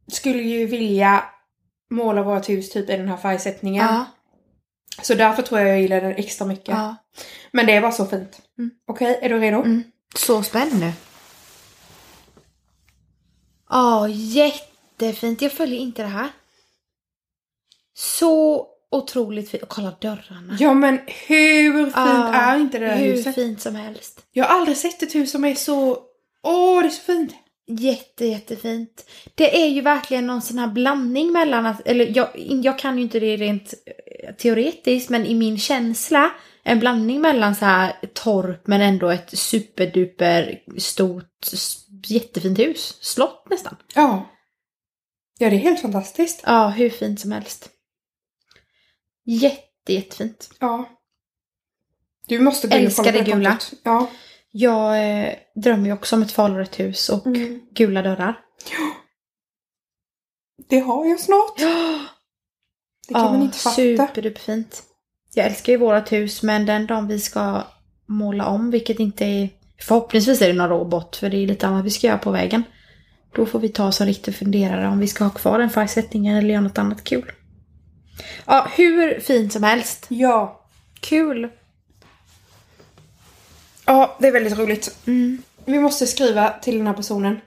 [0.07, 1.23] skulle ju vilja
[1.89, 3.87] måla vårt hus typ i den här färgsättningen.
[5.01, 6.67] Så därför tror jag jag gillar den extra mycket.
[6.67, 6.95] ja.
[7.51, 8.41] Men det var så fint.
[8.57, 8.71] Mm.
[8.87, 9.57] Okej, är du redo?
[9.57, 9.83] Mm.
[10.15, 10.93] Så spännande.
[13.69, 15.41] Ja, jättefint.
[15.41, 16.29] Jag följer inte det här.
[17.93, 19.63] Så otroligt fint.
[19.63, 20.57] Och kolla dörrarna.
[20.59, 23.35] Ja men hur fint Ja, är inte det där Hur huset?
[23.35, 24.25] fint som helst.
[24.31, 25.99] Jag har aldrig sett ett hus som är så...
[26.43, 27.33] Åh, det är så fint!
[27.67, 29.09] Jätte, jättefint.
[29.35, 32.27] Det är ju verkligen någon sån här blandning mellan att, eller jag,
[32.63, 33.73] jag kan ju inte det rent
[34.37, 36.31] teoretiskt, men i min känsla,
[36.63, 41.47] en blandning mellan så här torp men ändå ett superduper stort,
[42.07, 42.97] jättefint hus.
[43.01, 43.75] Slott nästan.
[43.95, 44.29] Ja.
[45.39, 46.43] Ja, det är helt fantastiskt.
[46.45, 47.69] Ja, hur fint som helst.
[49.25, 50.49] Jätte, jättefint.
[50.59, 50.89] Ja.
[52.27, 53.49] Du måste gå in och Älskar kolla på det gula.
[53.49, 53.73] kontot.
[53.83, 54.09] Ja.
[54.51, 57.61] Jag eh, drömmer ju också om ett falurött hus och Mm.
[57.71, 58.39] gula dörrar.
[60.69, 61.59] Det har jag snart.
[63.07, 63.75] Det kan man inte fatta.
[63.75, 64.83] superduperfint.
[65.33, 67.63] Jag älskar ju vårat hus men den dagen vi ska
[68.05, 69.49] måla om, vilket inte är...
[69.79, 72.31] Förhoppningsvis är det några år bort för det är lite annat vi ska göra på
[72.31, 72.63] vägen.
[73.35, 76.37] Då får vi ta oss en riktig funderare om vi ska ha kvar den färgsättningen
[76.37, 77.31] eller göra något annat kul.
[78.45, 80.05] Ja, hur fint som helst.
[80.09, 80.65] Ja.
[80.99, 81.49] Kul!
[83.85, 84.97] Ja, det är väldigt roligt.
[85.07, 85.43] Mm.
[85.65, 87.39] Vi måste skriva till den här personen.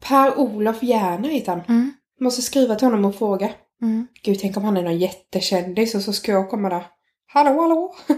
[0.00, 1.62] Per-Olof Järner heter han.
[1.68, 1.92] Mm.
[2.20, 3.50] Måste skriva till honom och fråga.
[3.82, 4.06] Mm.
[4.22, 6.86] Gud, tänk om han är någon jättekändis och så ska jag komma där.
[7.26, 7.96] Hallå, hallå!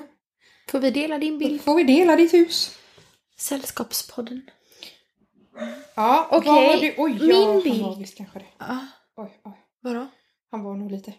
[0.69, 1.61] Får vi dela din bild?
[1.63, 2.79] Får vi dela ditt hus?
[3.39, 4.43] Sällskapspodden.
[5.95, 7.03] Ja, Okej, du?
[7.03, 7.83] Oj, ja, min han bild.
[7.83, 8.45] var visst kanske det.
[8.59, 9.53] Ja, Oj, oj.
[9.81, 10.07] vadå?
[10.51, 11.13] Han var nog lite...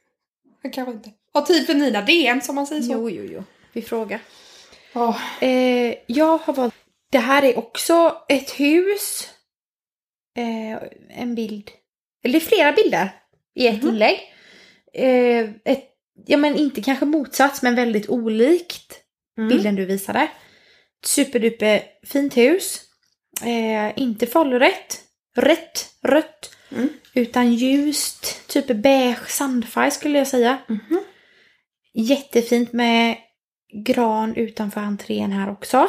[0.62, 2.92] Han kanske inte har tid för Nina DN som man säger så.
[2.92, 3.44] Jo, jo, jo.
[3.72, 4.20] Vi frågar.
[4.94, 6.74] Åh, Eh, jag har valt...
[7.10, 9.28] Det här är också ett hus.
[10.36, 10.88] Eh,
[11.20, 11.70] en bild.
[12.24, 13.19] Eller flera bilder
[13.54, 13.88] i ett Mhm.
[13.88, 14.18] inlägg.
[14.94, 15.84] Eh, ett,
[16.26, 19.00] ja men inte kanske motsats men väldigt olikt
[19.38, 19.48] mm.
[19.48, 20.28] bilden du visade.
[21.04, 22.80] Superduper fint hus.
[23.42, 25.00] Eh, inte falurött.
[25.36, 26.56] Rätt, rött.
[26.72, 26.88] Mm.
[27.14, 30.58] Utan ljust, typ beige sandfärg skulle jag säga.
[30.68, 31.00] Mhm.
[31.94, 33.16] Jättefint med
[33.86, 35.88] gran utanför entrén här också.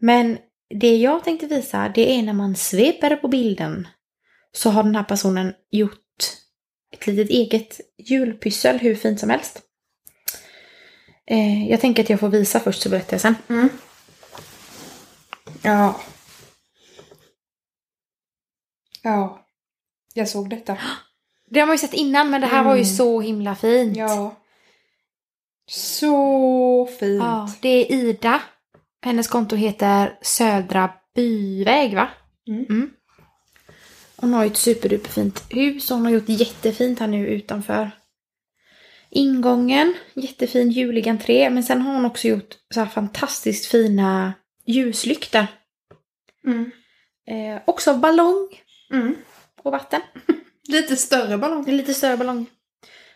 [0.00, 0.38] Men
[0.80, 3.88] det jag tänkte visa det är när man sveper på bilden
[4.52, 6.00] så har den här personen gjort
[6.92, 9.62] ett litet eget julpyssel hur fint som helst.
[11.26, 13.34] Eh, jag tänker att jag får visa först så berättar jag sen.
[13.48, 13.68] Mm.
[15.62, 16.00] Ja.
[19.02, 19.46] Ja.
[20.14, 20.78] Jag såg detta.
[21.50, 22.94] Det har man ju sett innan men det här var ju Mm.
[22.96, 23.96] så himla fint.
[23.96, 24.36] Ja.
[25.70, 27.22] Så fint.
[27.22, 28.42] Ja, det är Ida.
[29.04, 32.08] Hennes konto heter Södra Byväg va?
[32.48, 32.90] Mm.
[34.20, 37.90] Hon har ju ett superduperfint hus och hon har gjort jättefint här nu utanför.
[39.10, 41.50] Ingången, jättefin julig entré.
[41.50, 44.32] Men sen har hon också gjort så här fantastiskt fina
[44.66, 45.46] ljuslyktor.
[46.46, 46.70] Mm.
[47.30, 48.48] Eh, också ballong
[48.92, 49.14] Mm.
[49.62, 50.00] och vatten.
[50.68, 51.66] Lite större ballong.
[51.66, 52.46] Lite större ballong.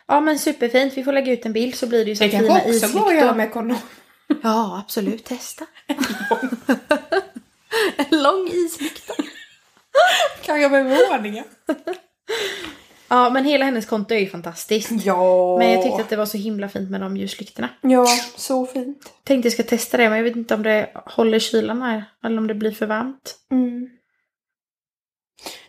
[0.07, 0.97] Ja men superfint.
[0.97, 2.99] Vi får lägga ut en bild så blir det ju så Det fina kanske också
[2.99, 3.35] går att göra islyktor.
[3.37, 3.79] med kondom.
[4.43, 5.67] Ja absolut, testa.
[7.97, 9.15] en lång islykta.
[10.43, 11.45] Kanske med våningar.
[13.09, 14.91] Ja, men hela hennes konto är ju fantastiskt.
[15.05, 15.59] Ja.
[15.59, 17.69] Men jag tyckte att det var så himla fint med de ljuslyktorna.
[17.81, 19.13] Ja, så fint.
[19.25, 22.05] Tänkte jag ska testa det, men jag vet inte om det håller kylan här.
[22.25, 23.37] Eller om det blir för varmt.
[23.51, 23.89] Mm.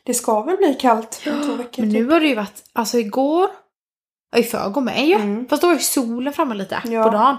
[0.03, 1.81] Det ska väl bli kallt om två veckor.
[1.83, 3.49] Men nu har det ju varit, alltså igår,
[4.31, 5.15] ja, i förrgår med ju.
[5.15, 5.47] Mm.
[5.47, 7.03] Fast då var ju solen framme lite Ja.
[7.03, 7.37] på dagen.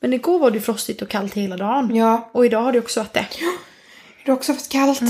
[0.00, 1.94] Men igår var det frostigt och kallt hela dagen.
[1.96, 3.26] Ja, Och idag har det också varit det.
[4.24, 5.00] det har också varit kallt.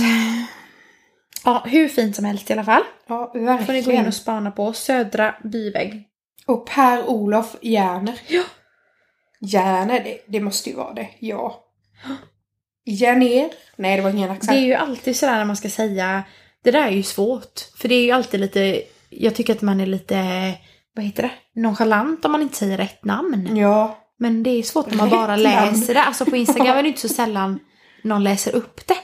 [1.48, 2.82] Ja, hur fint som helst i alla fall.
[3.06, 4.06] Ja, får ni gå in verkligen.
[4.06, 6.04] och spana på Södra byväg.
[6.46, 8.20] Och Per-Olof Järner.
[8.28, 8.42] Ja.
[9.40, 11.08] Järner, det, det måste ju vara det.
[11.18, 11.64] Ja.
[12.84, 13.50] Järner?
[13.76, 14.56] Nej, det var ingen Det accent.
[14.58, 16.22] är ju alltid sådär när man ska säga,
[16.64, 17.60] det där är ju svårt.
[17.76, 20.52] För det är ju alltid lite, jag tycker att man är lite,
[20.94, 23.56] vad heter det, nonchalant om man inte säger rätt namn.
[23.56, 23.98] Ja.
[24.18, 26.02] Men det är svårt om man bara läser det.
[26.02, 27.60] Alltså på Instagram är det inte så sällan
[28.02, 28.96] någon läser upp det.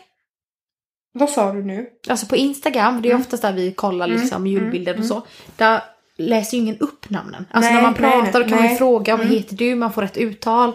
[1.16, 1.86] Vad sa du nu?
[2.08, 3.20] Alltså på Instagram, det är Mm.
[3.22, 5.22] oftast där vi kollar Mm, liksom julbilder mm, och så.
[5.56, 5.82] Där
[6.16, 7.46] läser ju ingen upp namnen.
[7.50, 8.78] Alltså Nej, när man nej, pratar nej, kan man ju nej.
[8.78, 10.72] fråga vad heter du, man får rätt uttal.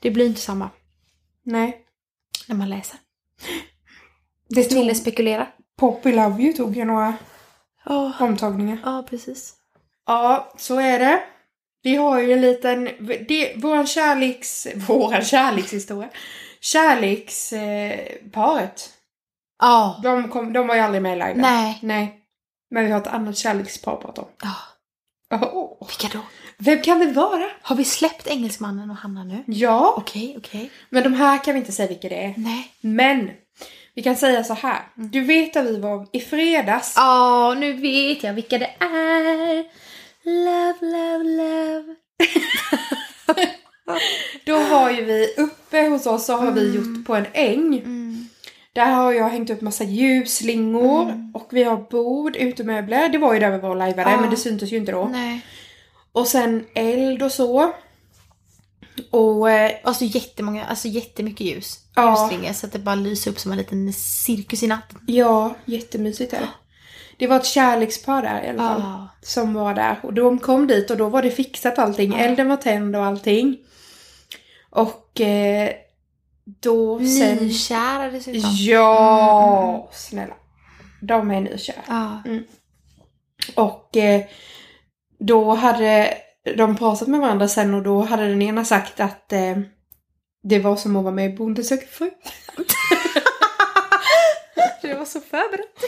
[0.00, 0.70] Det blir inte samma
[1.42, 1.78] Nej.
[2.48, 2.98] när man läser.
[4.48, 5.46] Det Ville tog, spekulera.
[5.76, 7.14] Poppy Love You tog ju några
[7.84, 8.78] Ja, omtagningar.
[8.84, 9.54] ja precis.
[10.06, 11.20] Ja, så är det.
[11.82, 12.84] Vi har ju en liten,
[13.28, 16.08] det, våran kärleks, våran kärlekshistoria.
[16.60, 18.92] Kärleksparet.
[19.58, 20.00] Ja.
[20.02, 21.34] De, kom, de var ju aldrig med i live.
[21.34, 21.78] Nej.
[21.82, 22.20] Nej.
[22.70, 24.28] Men vi har ett annat kärlekspar att prata om.
[24.42, 24.54] Ja.
[25.52, 26.24] Åh, Vilka då?
[26.58, 27.44] Vem kan det vara?
[27.62, 29.44] Har vi släppt Engelsmannen och Hanna nu?
[29.46, 30.70] Ja, Okej, okej.
[30.90, 32.34] men de här kan vi inte säga vilka det är.
[32.36, 32.72] Nej.
[32.80, 33.30] Men,
[33.94, 34.82] vi kan säga så här.
[34.94, 36.92] Du vet att vi var i fredags.
[36.96, 39.64] Ja, nu vet jag vilka det är.
[40.24, 41.94] Love, love, love.
[44.44, 47.74] Då var ju vi uppe hos oss så har vi gjort på en äng.
[47.78, 48.05] Mm.
[48.76, 53.08] Där har jag hängt upp massa ljusslingor och vi har bord, utemöbler.
[53.08, 54.20] Det var ju där vi var och lajvade Ja.
[54.20, 55.04] men det syntes ju inte då.
[55.04, 55.40] Nej.
[56.12, 57.72] Och sen eld och så.
[59.10, 61.78] Och eh, Alltså jättemånga, alltså jättemycket ljus.
[61.94, 62.10] Ja.
[62.30, 64.98] Ljusslingor så att det bara lyser upp som en liten cirkus i natten.
[65.06, 66.48] ja, jättemysigt är det.
[67.18, 68.80] Det var ett kärlekspar där i alla fall.
[68.80, 69.08] Ja.
[69.22, 70.00] Som var där.
[70.02, 72.12] Och de kom dit och då var det fixat allting.
[72.12, 72.18] Ja.
[72.18, 73.56] Elden var tänd och allting.
[74.70, 75.70] Och eh,
[76.46, 77.36] då sen...
[77.36, 78.50] Nykära dessutom.
[78.58, 80.34] Ja, snälla.
[81.02, 81.82] De är nykära.
[81.88, 82.22] Ja.
[83.54, 84.24] Och eh,
[85.18, 86.14] då hade
[86.56, 89.58] de pratat med varandra sen och då hade den ena sagt att eh,
[90.42, 92.10] det var som att vara med i Bonde söker fru.
[94.82, 95.84] Det var så förberett.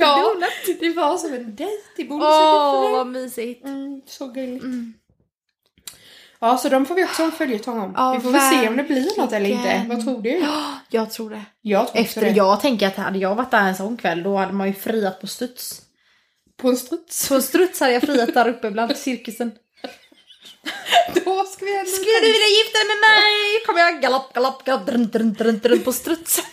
[0.00, 0.34] Ja,
[0.80, 2.96] det var som en dejt i Bonde Åh, söker fru.
[2.96, 3.64] vad mysigt.
[3.64, 4.64] Mm, så gulligt.
[4.64, 4.94] Mm.
[6.44, 7.92] Ja, så de får vi också ha en följetong om.
[7.96, 9.86] Ja, vi får väl se om det blir något eller inte.
[9.88, 10.46] Vad tror du?
[10.90, 11.44] Jag tror det.
[11.62, 12.30] Jag tror Efter, det.
[12.30, 15.20] jag tänker att hade jag varit där en sån kväll då hade man ju friat
[15.20, 15.82] på studs.
[16.62, 17.28] På en struts.
[17.28, 19.52] På struts hade jag friat där uppe bland cirkusen.
[21.14, 21.84] Då ska vi.
[21.86, 23.66] Skulle du vilja gifta dig med mig?
[23.66, 26.44] Kommer jag galopp, galopp, galopp, drun, drun, drun, drun, på strutsen.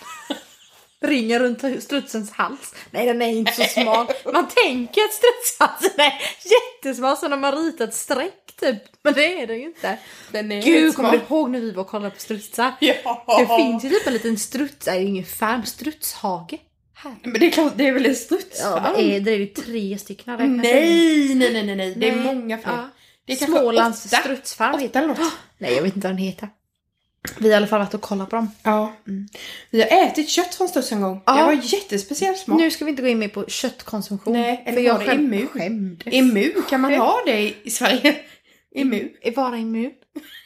[1.02, 2.76] Ringer runt strutsens hals.
[2.92, 4.08] Nej, den är inte så smal.
[4.34, 8.84] Man tänker att strutshalsen är jättesmal när man ritar ett streck typ.
[9.04, 9.98] Men det är den ju inte.
[10.32, 12.74] Den är Gud, kommer du ihåg när vi var och kollade på strutsar?
[12.80, 13.26] Ja.
[13.40, 16.60] Det finns ju typ en liten struts, är ingen farm, strutshage.
[16.94, 17.16] Här.
[17.24, 18.62] Men det är klart, det är väl en struts?
[18.64, 18.92] Ja, va?
[18.94, 20.36] vad är, det är ju tre stycken.
[20.38, 21.96] Nej, nej, nej, nej, nej.
[21.96, 22.72] Det är många fler.
[22.72, 22.90] Ja.
[23.26, 24.18] Det är Smålands åtta.
[24.18, 24.76] strutsfarm.
[24.76, 25.20] Åtta eller något.
[25.58, 26.50] Nej, jag vet inte vad den heter.
[27.38, 28.52] Vi har i alla fall varit och kollat på dem.
[28.64, 28.94] Ja.
[29.08, 29.28] Mm.
[29.70, 31.22] Vi har ätit kött från struts en gång.
[31.26, 31.36] Ja.
[31.36, 32.60] Det var jättespeciell smak.
[32.60, 34.34] Nu ska vi inte gå in mer på köttkonsumtion.
[34.34, 35.48] Nej, eller för jag var det själv immun?
[35.48, 36.14] skämdes.
[36.14, 38.16] Emu, kan man ha det i Sverige?
[38.76, 39.14] Emu?
[39.22, 39.92] Är bara immun?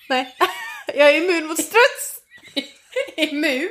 [0.10, 0.36] Nej.
[0.96, 2.20] jag är immun mot struts.
[3.16, 3.70] Emu?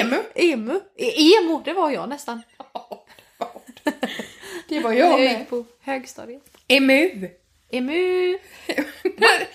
[0.00, 0.16] Emu?
[0.34, 0.80] Emu.
[0.96, 2.42] E- Emo, det var jag nästan.
[4.68, 5.48] Det var Jag jag gick med.
[5.50, 6.42] på högstadiet.
[6.68, 7.28] Emu?
[7.70, 8.38] Emu.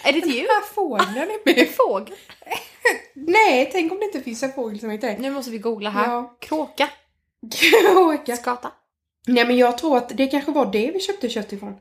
[0.04, 0.46] Är det ett djur?
[0.48, 1.66] Ja, fågeln En emu.
[1.66, 2.16] fågel.
[3.14, 5.18] Nej, tänk om det inte finns en fågel som heter det.
[5.20, 6.08] Nu måste vi googla här.
[6.08, 6.38] Ja.
[6.42, 6.90] Kråka.
[7.56, 8.36] Kråka.
[8.38, 8.72] Skata.
[9.28, 11.76] Nej men jag tror att det kanske var det vi köpte kött ifrån.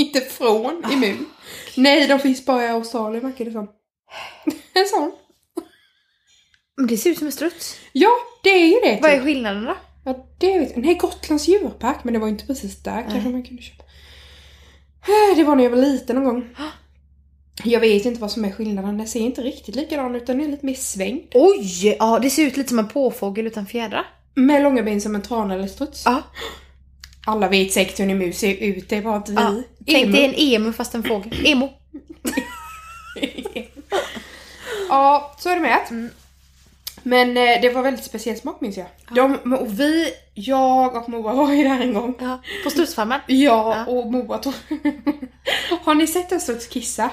[0.00, 1.16] Inte från Emu.
[1.76, 3.68] Nej, de finns bara i Australien verkar det som.
[4.74, 5.12] En sån.
[6.76, 7.76] Men det ser ut som en struts.
[7.92, 8.10] Ja,
[8.42, 8.98] det är ju det.
[9.02, 9.24] Vad är Typ.
[9.24, 9.76] skillnaden då?
[10.04, 10.84] Ja, det vet jag.
[10.84, 12.04] Nej, Gotlands djurpark.
[12.04, 13.84] Men det var inte precis där kanske man kunde köpa.
[15.02, 16.48] Eh, Det var när jag var liten någon gång.
[17.64, 18.98] Jag vet inte vad som är skillnaden.
[18.98, 20.26] Den ser inte riktigt likadan ut.
[20.26, 21.24] Den är lite mer svängd.
[21.34, 21.96] Oj!
[21.98, 24.06] Ja, det ser ut lite som en påfågel utan fjädrar.
[24.34, 26.02] Med långa ben som en trana eller struts.
[26.06, 26.22] Ja.
[27.26, 28.88] Alla vet säkert hur en emu ser ut.
[28.88, 29.34] Det är bara att vi...
[29.34, 29.54] ja.
[29.86, 31.46] Tänk dig en emu fast en fågel.
[31.46, 31.72] Emo.
[34.88, 35.78] ja, så är det med.
[35.90, 36.10] Mm.
[37.02, 38.86] Men eh, det var väldigt speciell smak minns jag.
[39.14, 42.14] De, och vi, jag och Moa var ju där en gång.
[42.20, 42.40] Ja.
[42.64, 43.20] På Studsfarmen?
[43.26, 43.92] Ja, Ja.
[43.92, 44.54] och Moa tog...
[45.84, 47.10] Har ni sett en struts kissa?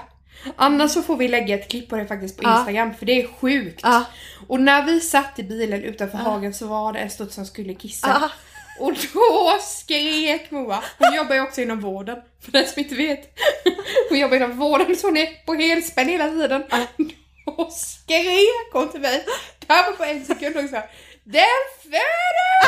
[0.55, 2.57] Annars så får vi lägga ett klipp på det faktiskt på Ja.
[2.59, 3.79] Instagram för det är sjukt.
[3.83, 4.03] Ja.
[4.47, 7.73] Och när vi satt i bilen utanför hagen så var det en struts som skulle
[7.73, 8.07] kissa.
[8.79, 10.83] Och då skrek Moa.
[10.99, 13.39] Hon jobbar ju också inom vården, för den som inte vet.
[14.09, 16.63] Hon jobbar inom vården så hon är på helspänn hela tiden.
[17.45, 19.25] Då skrek hon till mig.
[19.59, 20.81] Det här var på en sekund också.
[21.23, 22.59] Den föder!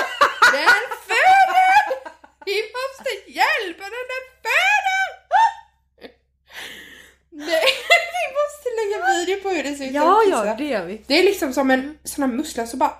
[0.52, 2.10] Den föder!
[2.46, 5.10] Vi måste hjälpa den, den föder!
[7.32, 7.66] Nej,
[8.16, 11.02] vi måste lägga video på hur det ser ut Ja, ja, det gör vi.
[11.08, 12.94] Det är liksom som en sån här mussla så bara...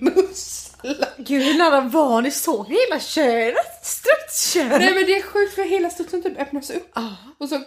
[0.00, 1.08] mussla!
[1.18, 2.30] Gud, nära var ni?
[2.30, 3.84] Såg ni hela köret?
[3.86, 4.80] Strutsköret?
[4.80, 7.08] Nej men det är sjukt för hela studsen typ öppnas upp Ah.
[7.38, 7.60] och så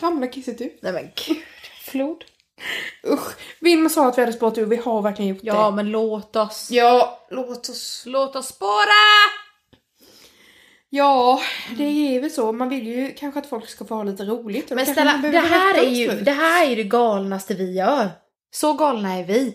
[0.00, 0.78] ramlar kisset ut.
[0.82, 1.36] Nej men gud.
[1.84, 2.24] Flod.
[3.06, 3.28] Usch.
[3.60, 5.76] Vilma sa att vi hade spårat ur, vi har verkligen gjort Ja, det.
[5.76, 6.68] men låt oss.
[6.70, 8.02] Ja, låt oss.
[8.06, 9.00] Låt oss spåra!
[10.92, 11.40] Ja,
[11.76, 11.84] det
[12.16, 12.52] är väl så.
[12.52, 14.70] Man vill ju kanske att folk ska få ha lite roligt.
[14.70, 18.08] Men snälla, det här, är ju, det här är ju det galnaste vi gör.
[18.50, 19.54] Så galna är vi.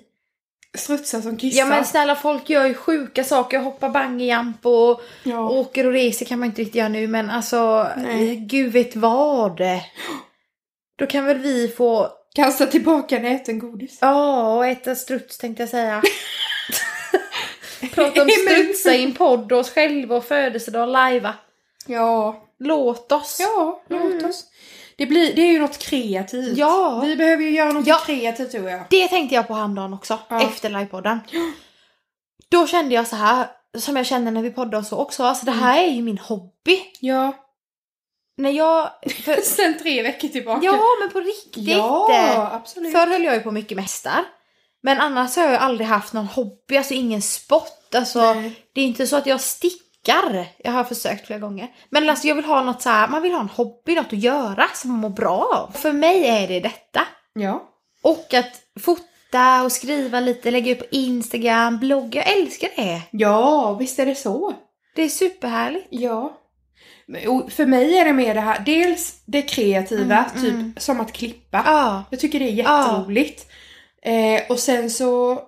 [0.77, 1.59] Strutsar som kissar.
[1.59, 5.49] Ja men snälla folk gör ju sjuka saker, hoppar bungyjump och Ja.
[5.49, 8.35] åker och reser kan man inte riktigt göra nu men alltså Nej.
[8.35, 9.61] gud vet vad.
[10.99, 13.97] Då kan väl vi få, Kasta tillbaka näten godis.
[14.01, 16.01] ja och äta struts tänkte jag säga.
[17.93, 21.33] Prata om strutsa i en podd och oss själva och födelsedag lajva.
[21.87, 23.37] Ja, Låt oss.
[23.39, 24.25] ja, låt Mm.
[24.29, 24.43] oss.
[24.97, 26.57] Det, blir, det är ju något kreativt.
[26.57, 26.99] Ja.
[27.05, 28.01] Vi behöver ju göra något Ja.
[28.05, 28.81] kreativt tror jag.
[28.89, 30.41] Det tänkte jag på häromdagen också, Ja.
[30.41, 31.19] efter livepodden.
[32.49, 35.45] Då kände jag så här, som jag kände när vi poddade och så också, alltså
[35.45, 36.79] det här är ju min hobby.
[36.99, 37.33] Ja.
[38.37, 38.89] När jag...
[39.23, 40.65] För, Sen tre veckor tillbaka.
[40.65, 41.67] ja men på riktigt!
[41.67, 42.91] Ja, absolut.
[42.91, 44.23] Förr höll jag ju på mycket med hästar.
[44.83, 47.95] Men annars har jag aldrig haft någon hobby, alltså ingen sport.
[47.95, 48.65] Alltså, Nej.
[48.73, 49.84] det är inte så att jag stickar.
[50.57, 51.67] Jag har försökt flera gånger.
[51.89, 54.13] Men alltså jag vill ha något så här, man vill ha en hobby, något att
[54.13, 55.77] göra som man mår bra av.
[55.81, 57.01] För mig är det detta.
[57.33, 57.63] Ja.
[58.03, 62.23] Och att fota och skriva lite, lägga ut på Instagram, blogga.
[62.25, 63.01] Jag älskar det.
[63.11, 64.53] Ja, visst är det så.
[64.95, 65.87] Det är superhärligt.
[65.89, 66.37] Ja.
[67.27, 70.73] Och För mig är det mer det här, dels det kreativa, Mm, typ mm.
[70.77, 71.63] som att klippa.
[71.65, 72.03] Ja.
[72.09, 73.51] Jag tycker det är jätteroligt.
[74.01, 75.39] Eh, och sen så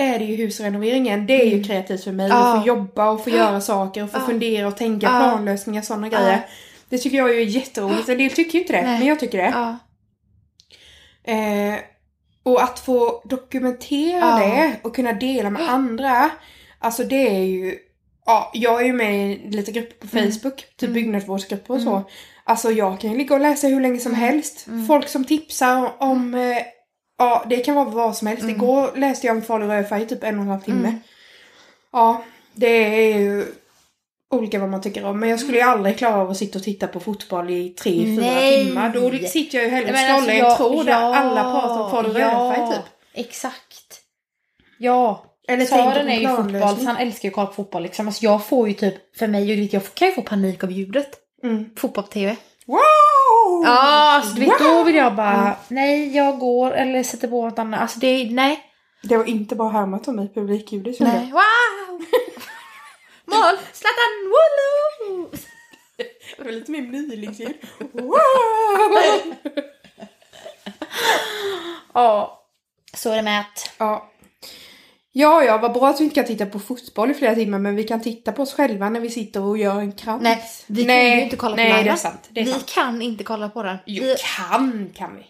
[0.00, 1.26] är det ju husrenoveringen.
[1.26, 1.64] Det är ju Mm.
[1.64, 2.30] kreativt för mig.
[2.30, 6.46] Att få jobba och få göra saker och få fundera och tänka planlösningar sådana grejer.
[6.88, 8.08] Det tycker jag är jätteroligt.
[8.08, 8.98] En del tycker ju inte det, Nej.
[8.98, 9.76] men jag tycker det.
[11.32, 11.78] Eh,
[12.42, 16.30] och att få dokumentera det och kunna dela med andra.
[16.78, 17.74] Alltså det är ju...
[18.26, 20.32] Ja, jag är ju med i lite grupper på Mm.
[20.32, 20.56] Facebook.
[20.56, 20.92] Typ Mm.
[20.94, 21.92] byggnadsvårdsgrupper och Mm.
[21.92, 22.02] så.
[22.44, 24.24] Alltså jag kan ju ligga och läsa hur länge som Mm.
[24.24, 24.66] helst.
[24.66, 24.86] Mm.
[24.86, 26.34] Folk som tipsar om...
[26.34, 26.56] Eh,
[27.20, 28.42] ja, det kan vara vad som helst.
[28.42, 28.54] Mm.
[28.54, 30.88] Igår läste jag om Falu rödfärg i typ en och en halv timme.
[30.88, 31.00] Mm.
[31.92, 32.66] Ja, det
[33.12, 33.44] är ju
[34.30, 35.20] olika vad man tycker om.
[35.20, 38.04] Men jag skulle ju aldrig klara av att sitta och titta på fotboll i tre,
[38.04, 38.92] fyra timmar.
[38.94, 41.42] Då sitter jag ju hellre och scrollar i alltså, en jag- tråd där ja, alla
[41.42, 42.84] pratar om Falu rödfärg typ.
[43.14, 44.00] Exakt.
[44.78, 45.24] Ja.
[45.48, 45.74] Eller på
[46.08, 48.06] är ju fotboll, så han älskar ju att kolla på fotboll liksom.
[48.06, 51.10] Alltså jag får ju typ, för mig, jag kan ju få panik av ljudet.
[51.42, 51.70] Mm.
[51.76, 52.36] Fotboll på TV.
[52.66, 53.09] Wow!
[53.64, 55.52] Ja, alltså du vet då vill jag bara, Mm.
[55.68, 57.80] nej jag går eller sätter på något annat.
[57.80, 58.64] Alltså det nej.
[59.02, 61.30] Det var inte bara härmat om mig publikljudet kände Nej.
[61.32, 62.00] Wow!
[63.24, 63.58] Mål!
[63.72, 64.12] Zlatan!
[64.30, 65.30] Jag.
[66.36, 67.54] Det var lite mer mylingsljud.
[67.92, 69.34] wow!
[71.94, 72.36] Ja.
[72.94, 73.70] Så är det med att.
[73.78, 74.09] Ja.
[75.12, 77.76] Ja, ja, vad bra att vi inte kan titta på fotboll i flera timmar men
[77.76, 80.22] vi kan titta på oss själva när vi sitter och gör en krans.
[80.22, 82.28] Nej, vi kan nej, ju inte kolla på Nej, det är sant.
[82.30, 82.66] Det är vi sant.
[82.74, 83.76] kan inte kolla på den.
[83.86, 85.22] Jo, vi, kan kan vi.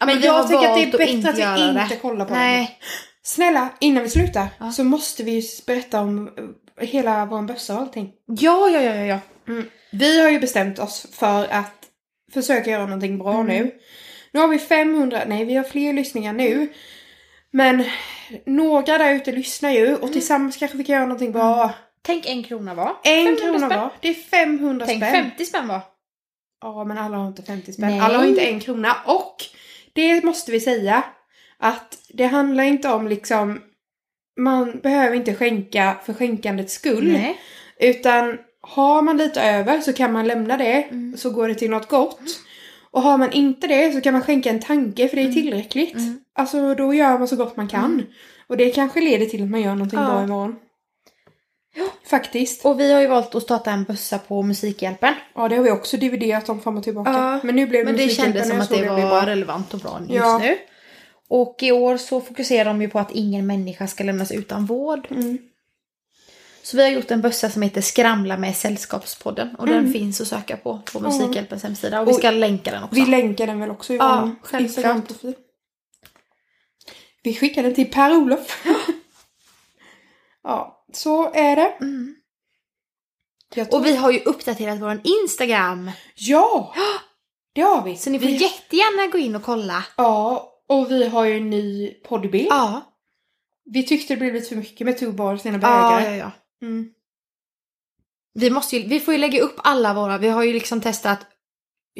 [0.00, 1.96] ja, men har jag tycker att det är bättre inte att vi inte det.
[1.96, 2.42] kollar på den.
[2.42, 2.78] Nej.
[3.22, 4.70] Snälla, innan vi slutar Ja.
[4.72, 6.28] så måste vi berätta om
[6.80, 8.12] eh, hela vår bössa och allting.
[8.26, 9.18] Ja, ja, ja, ja, ja.
[9.92, 11.74] Vi har ju bestämt oss för att
[12.34, 13.46] försöka göra någonting bra Mm.
[13.46, 13.72] nu.
[14.32, 16.72] Nu har vi 500, nej vi har fler lyssningar nu.
[17.52, 17.84] Men
[18.46, 20.00] några där ute lyssnar ju Mm.
[20.00, 21.70] och tillsammans kanske vi kan göra någonting bra.
[22.02, 22.96] Tänk en krona var.
[23.04, 23.80] En 500 krona spänn.
[23.80, 23.90] var.
[24.00, 25.12] Det är 500 Tänk spänn.
[25.12, 25.80] 50 spänn var.
[26.60, 27.90] Ja men alla har inte 50 spänn.
[27.90, 28.00] Nej.
[28.00, 28.96] Alla har inte en krona.
[29.06, 29.36] Och
[29.92, 31.02] det måste vi säga
[31.58, 33.60] att det handlar inte om liksom
[34.40, 37.12] man behöver inte skänka för skänkandets skull.
[37.12, 37.40] Nej.
[37.80, 41.16] Utan har man lite över så kan man lämna det Mm.
[41.16, 42.20] så går det till något gott.
[42.90, 45.34] Och har man inte det så kan man skänka en tanke för det är Mm.
[45.34, 45.94] tillräckligt.
[45.94, 46.20] Mm.
[46.34, 48.06] Alltså då gör man så gott man kan.
[48.46, 50.06] Och det kanske leder till att man gör någonting Ja.
[50.10, 50.56] bra imorgon.
[52.10, 52.64] Faktiskt.
[52.64, 55.14] Och vi har ju valt att starta en bössa på Musikhjälpen.
[55.34, 57.10] Ja det har vi också dividerat om fram och tillbaka.
[57.12, 59.26] Ja, Men nu blev det Men det kändes som att det var bra.
[59.26, 60.38] relevant och bra just Ja.
[60.38, 60.56] nu.
[61.28, 65.08] Och i år så fokuserar de ju på att ingen människa ska lämnas utan vård.
[65.10, 65.38] Mm.
[66.68, 69.54] Så vi har gjort en bössa som heter Skramla med Sällskapspodden.
[69.54, 69.92] Och den Mm.
[69.92, 71.00] finns att söka på på.
[71.00, 72.00] Musikhjälpens hemsida.
[72.00, 72.94] Och vi Och ska länka den också.
[72.94, 74.60] Vi länkar den väl också i Ja, vår.
[74.60, 75.34] Instagram-profil.
[77.22, 78.64] Vi skickar den till Per-Olof.
[80.42, 81.72] ja, så är det.
[81.80, 82.14] Mm.
[83.70, 85.90] Och vi har ju uppdaterat vår Instagram.
[86.14, 86.74] Ja!
[87.52, 87.96] Det har vi.
[87.96, 88.32] Så ni får vi...
[88.36, 89.84] jättegärna gå in och kolla.
[89.96, 92.46] Ja, och vi har ju en ny poddbild.
[92.50, 92.94] Ja.
[93.64, 96.30] Vi tyckte det blev lite för mycket med Tubar och sina Ja, ja, ja.
[96.62, 96.90] Mm.
[98.34, 100.18] Vi, måste ju, vi får ju lägga upp alla våra.
[100.18, 101.18] Vi har ju liksom testat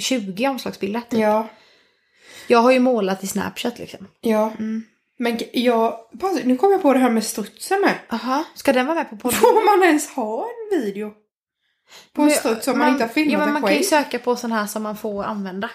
[0.01, 1.01] 20 omslagsbilder.
[1.01, 1.21] Typ.
[1.21, 1.49] Ja,
[2.47, 4.09] Jag har ju målat i Snapchat liksom.
[4.21, 4.51] ja.
[4.59, 4.85] Mm.
[5.21, 5.99] Men jag...
[6.45, 7.95] Nu kom jag på det här med strutsen med.
[8.11, 8.45] Aha.
[8.55, 9.39] Ska den vara med på podden?
[9.39, 11.13] Får man ens ha en video?
[12.13, 13.85] På en struts om man, inte har filmat ja, men Man kan ju själv?
[14.05, 15.71] söka på sån här som man får använda.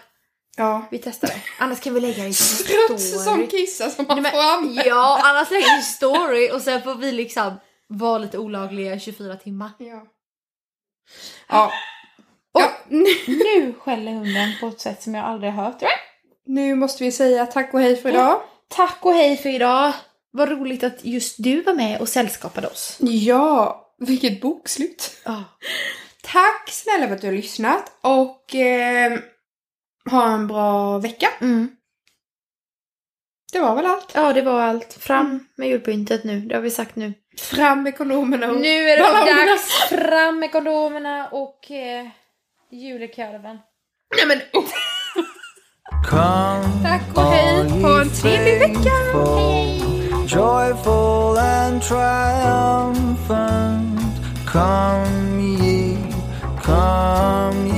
[0.57, 0.87] Ja.
[0.91, 1.41] Vi testar det.
[1.59, 3.47] Annars kan vi lägga det i Struts som story.
[3.47, 4.85] kissar som man Nej, men- får använda.
[4.85, 7.53] Ja, annars lägger vi story och sen får vi liksom
[7.97, 9.71] vara lite olagliga i 24 timmar.
[9.77, 10.07] Ja.
[11.49, 11.71] Ja.
[12.53, 12.71] Och- ja.
[12.87, 15.81] nu- Nu skäller hunden på ett sätt som jag aldrig har hört.
[16.45, 18.41] Nu måste vi säga tack och hej för idag.
[18.67, 19.93] Tack och hej för idag.
[20.31, 22.97] Vad roligt att just du var med och sällskapade oss.
[22.99, 25.11] Ja, vilket bokslut.
[25.25, 25.43] Ja.
[26.21, 29.19] Tack snälla för att du har lyssnat och eh,
[30.11, 31.27] ha en bra vecka.
[31.41, 31.69] Mm.
[33.53, 34.11] Det var väl allt.
[34.15, 34.93] Ja, det var allt.
[34.93, 36.39] Fram med julpyntet nu.
[36.39, 37.13] Det har vi sagt nu.
[37.41, 39.45] Fram med kondomerna och Nu är det ballongerna.
[39.51, 39.89] dags.
[39.89, 42.05] Fram med kondomerna och eh,
[42.71, 43.57] julekorven.
[44.17, 44.65] Nej men oh,
[46.09, 47.69] Come, tack och hej.
[47.81, 48.89] Ha en trevlig vecka.
[49.13, 51.81] faithful, Joyful and
[52.93, 53.99] triumphant.
[54.51, 55.97] Come ye,
[56.63, 57.72] come ye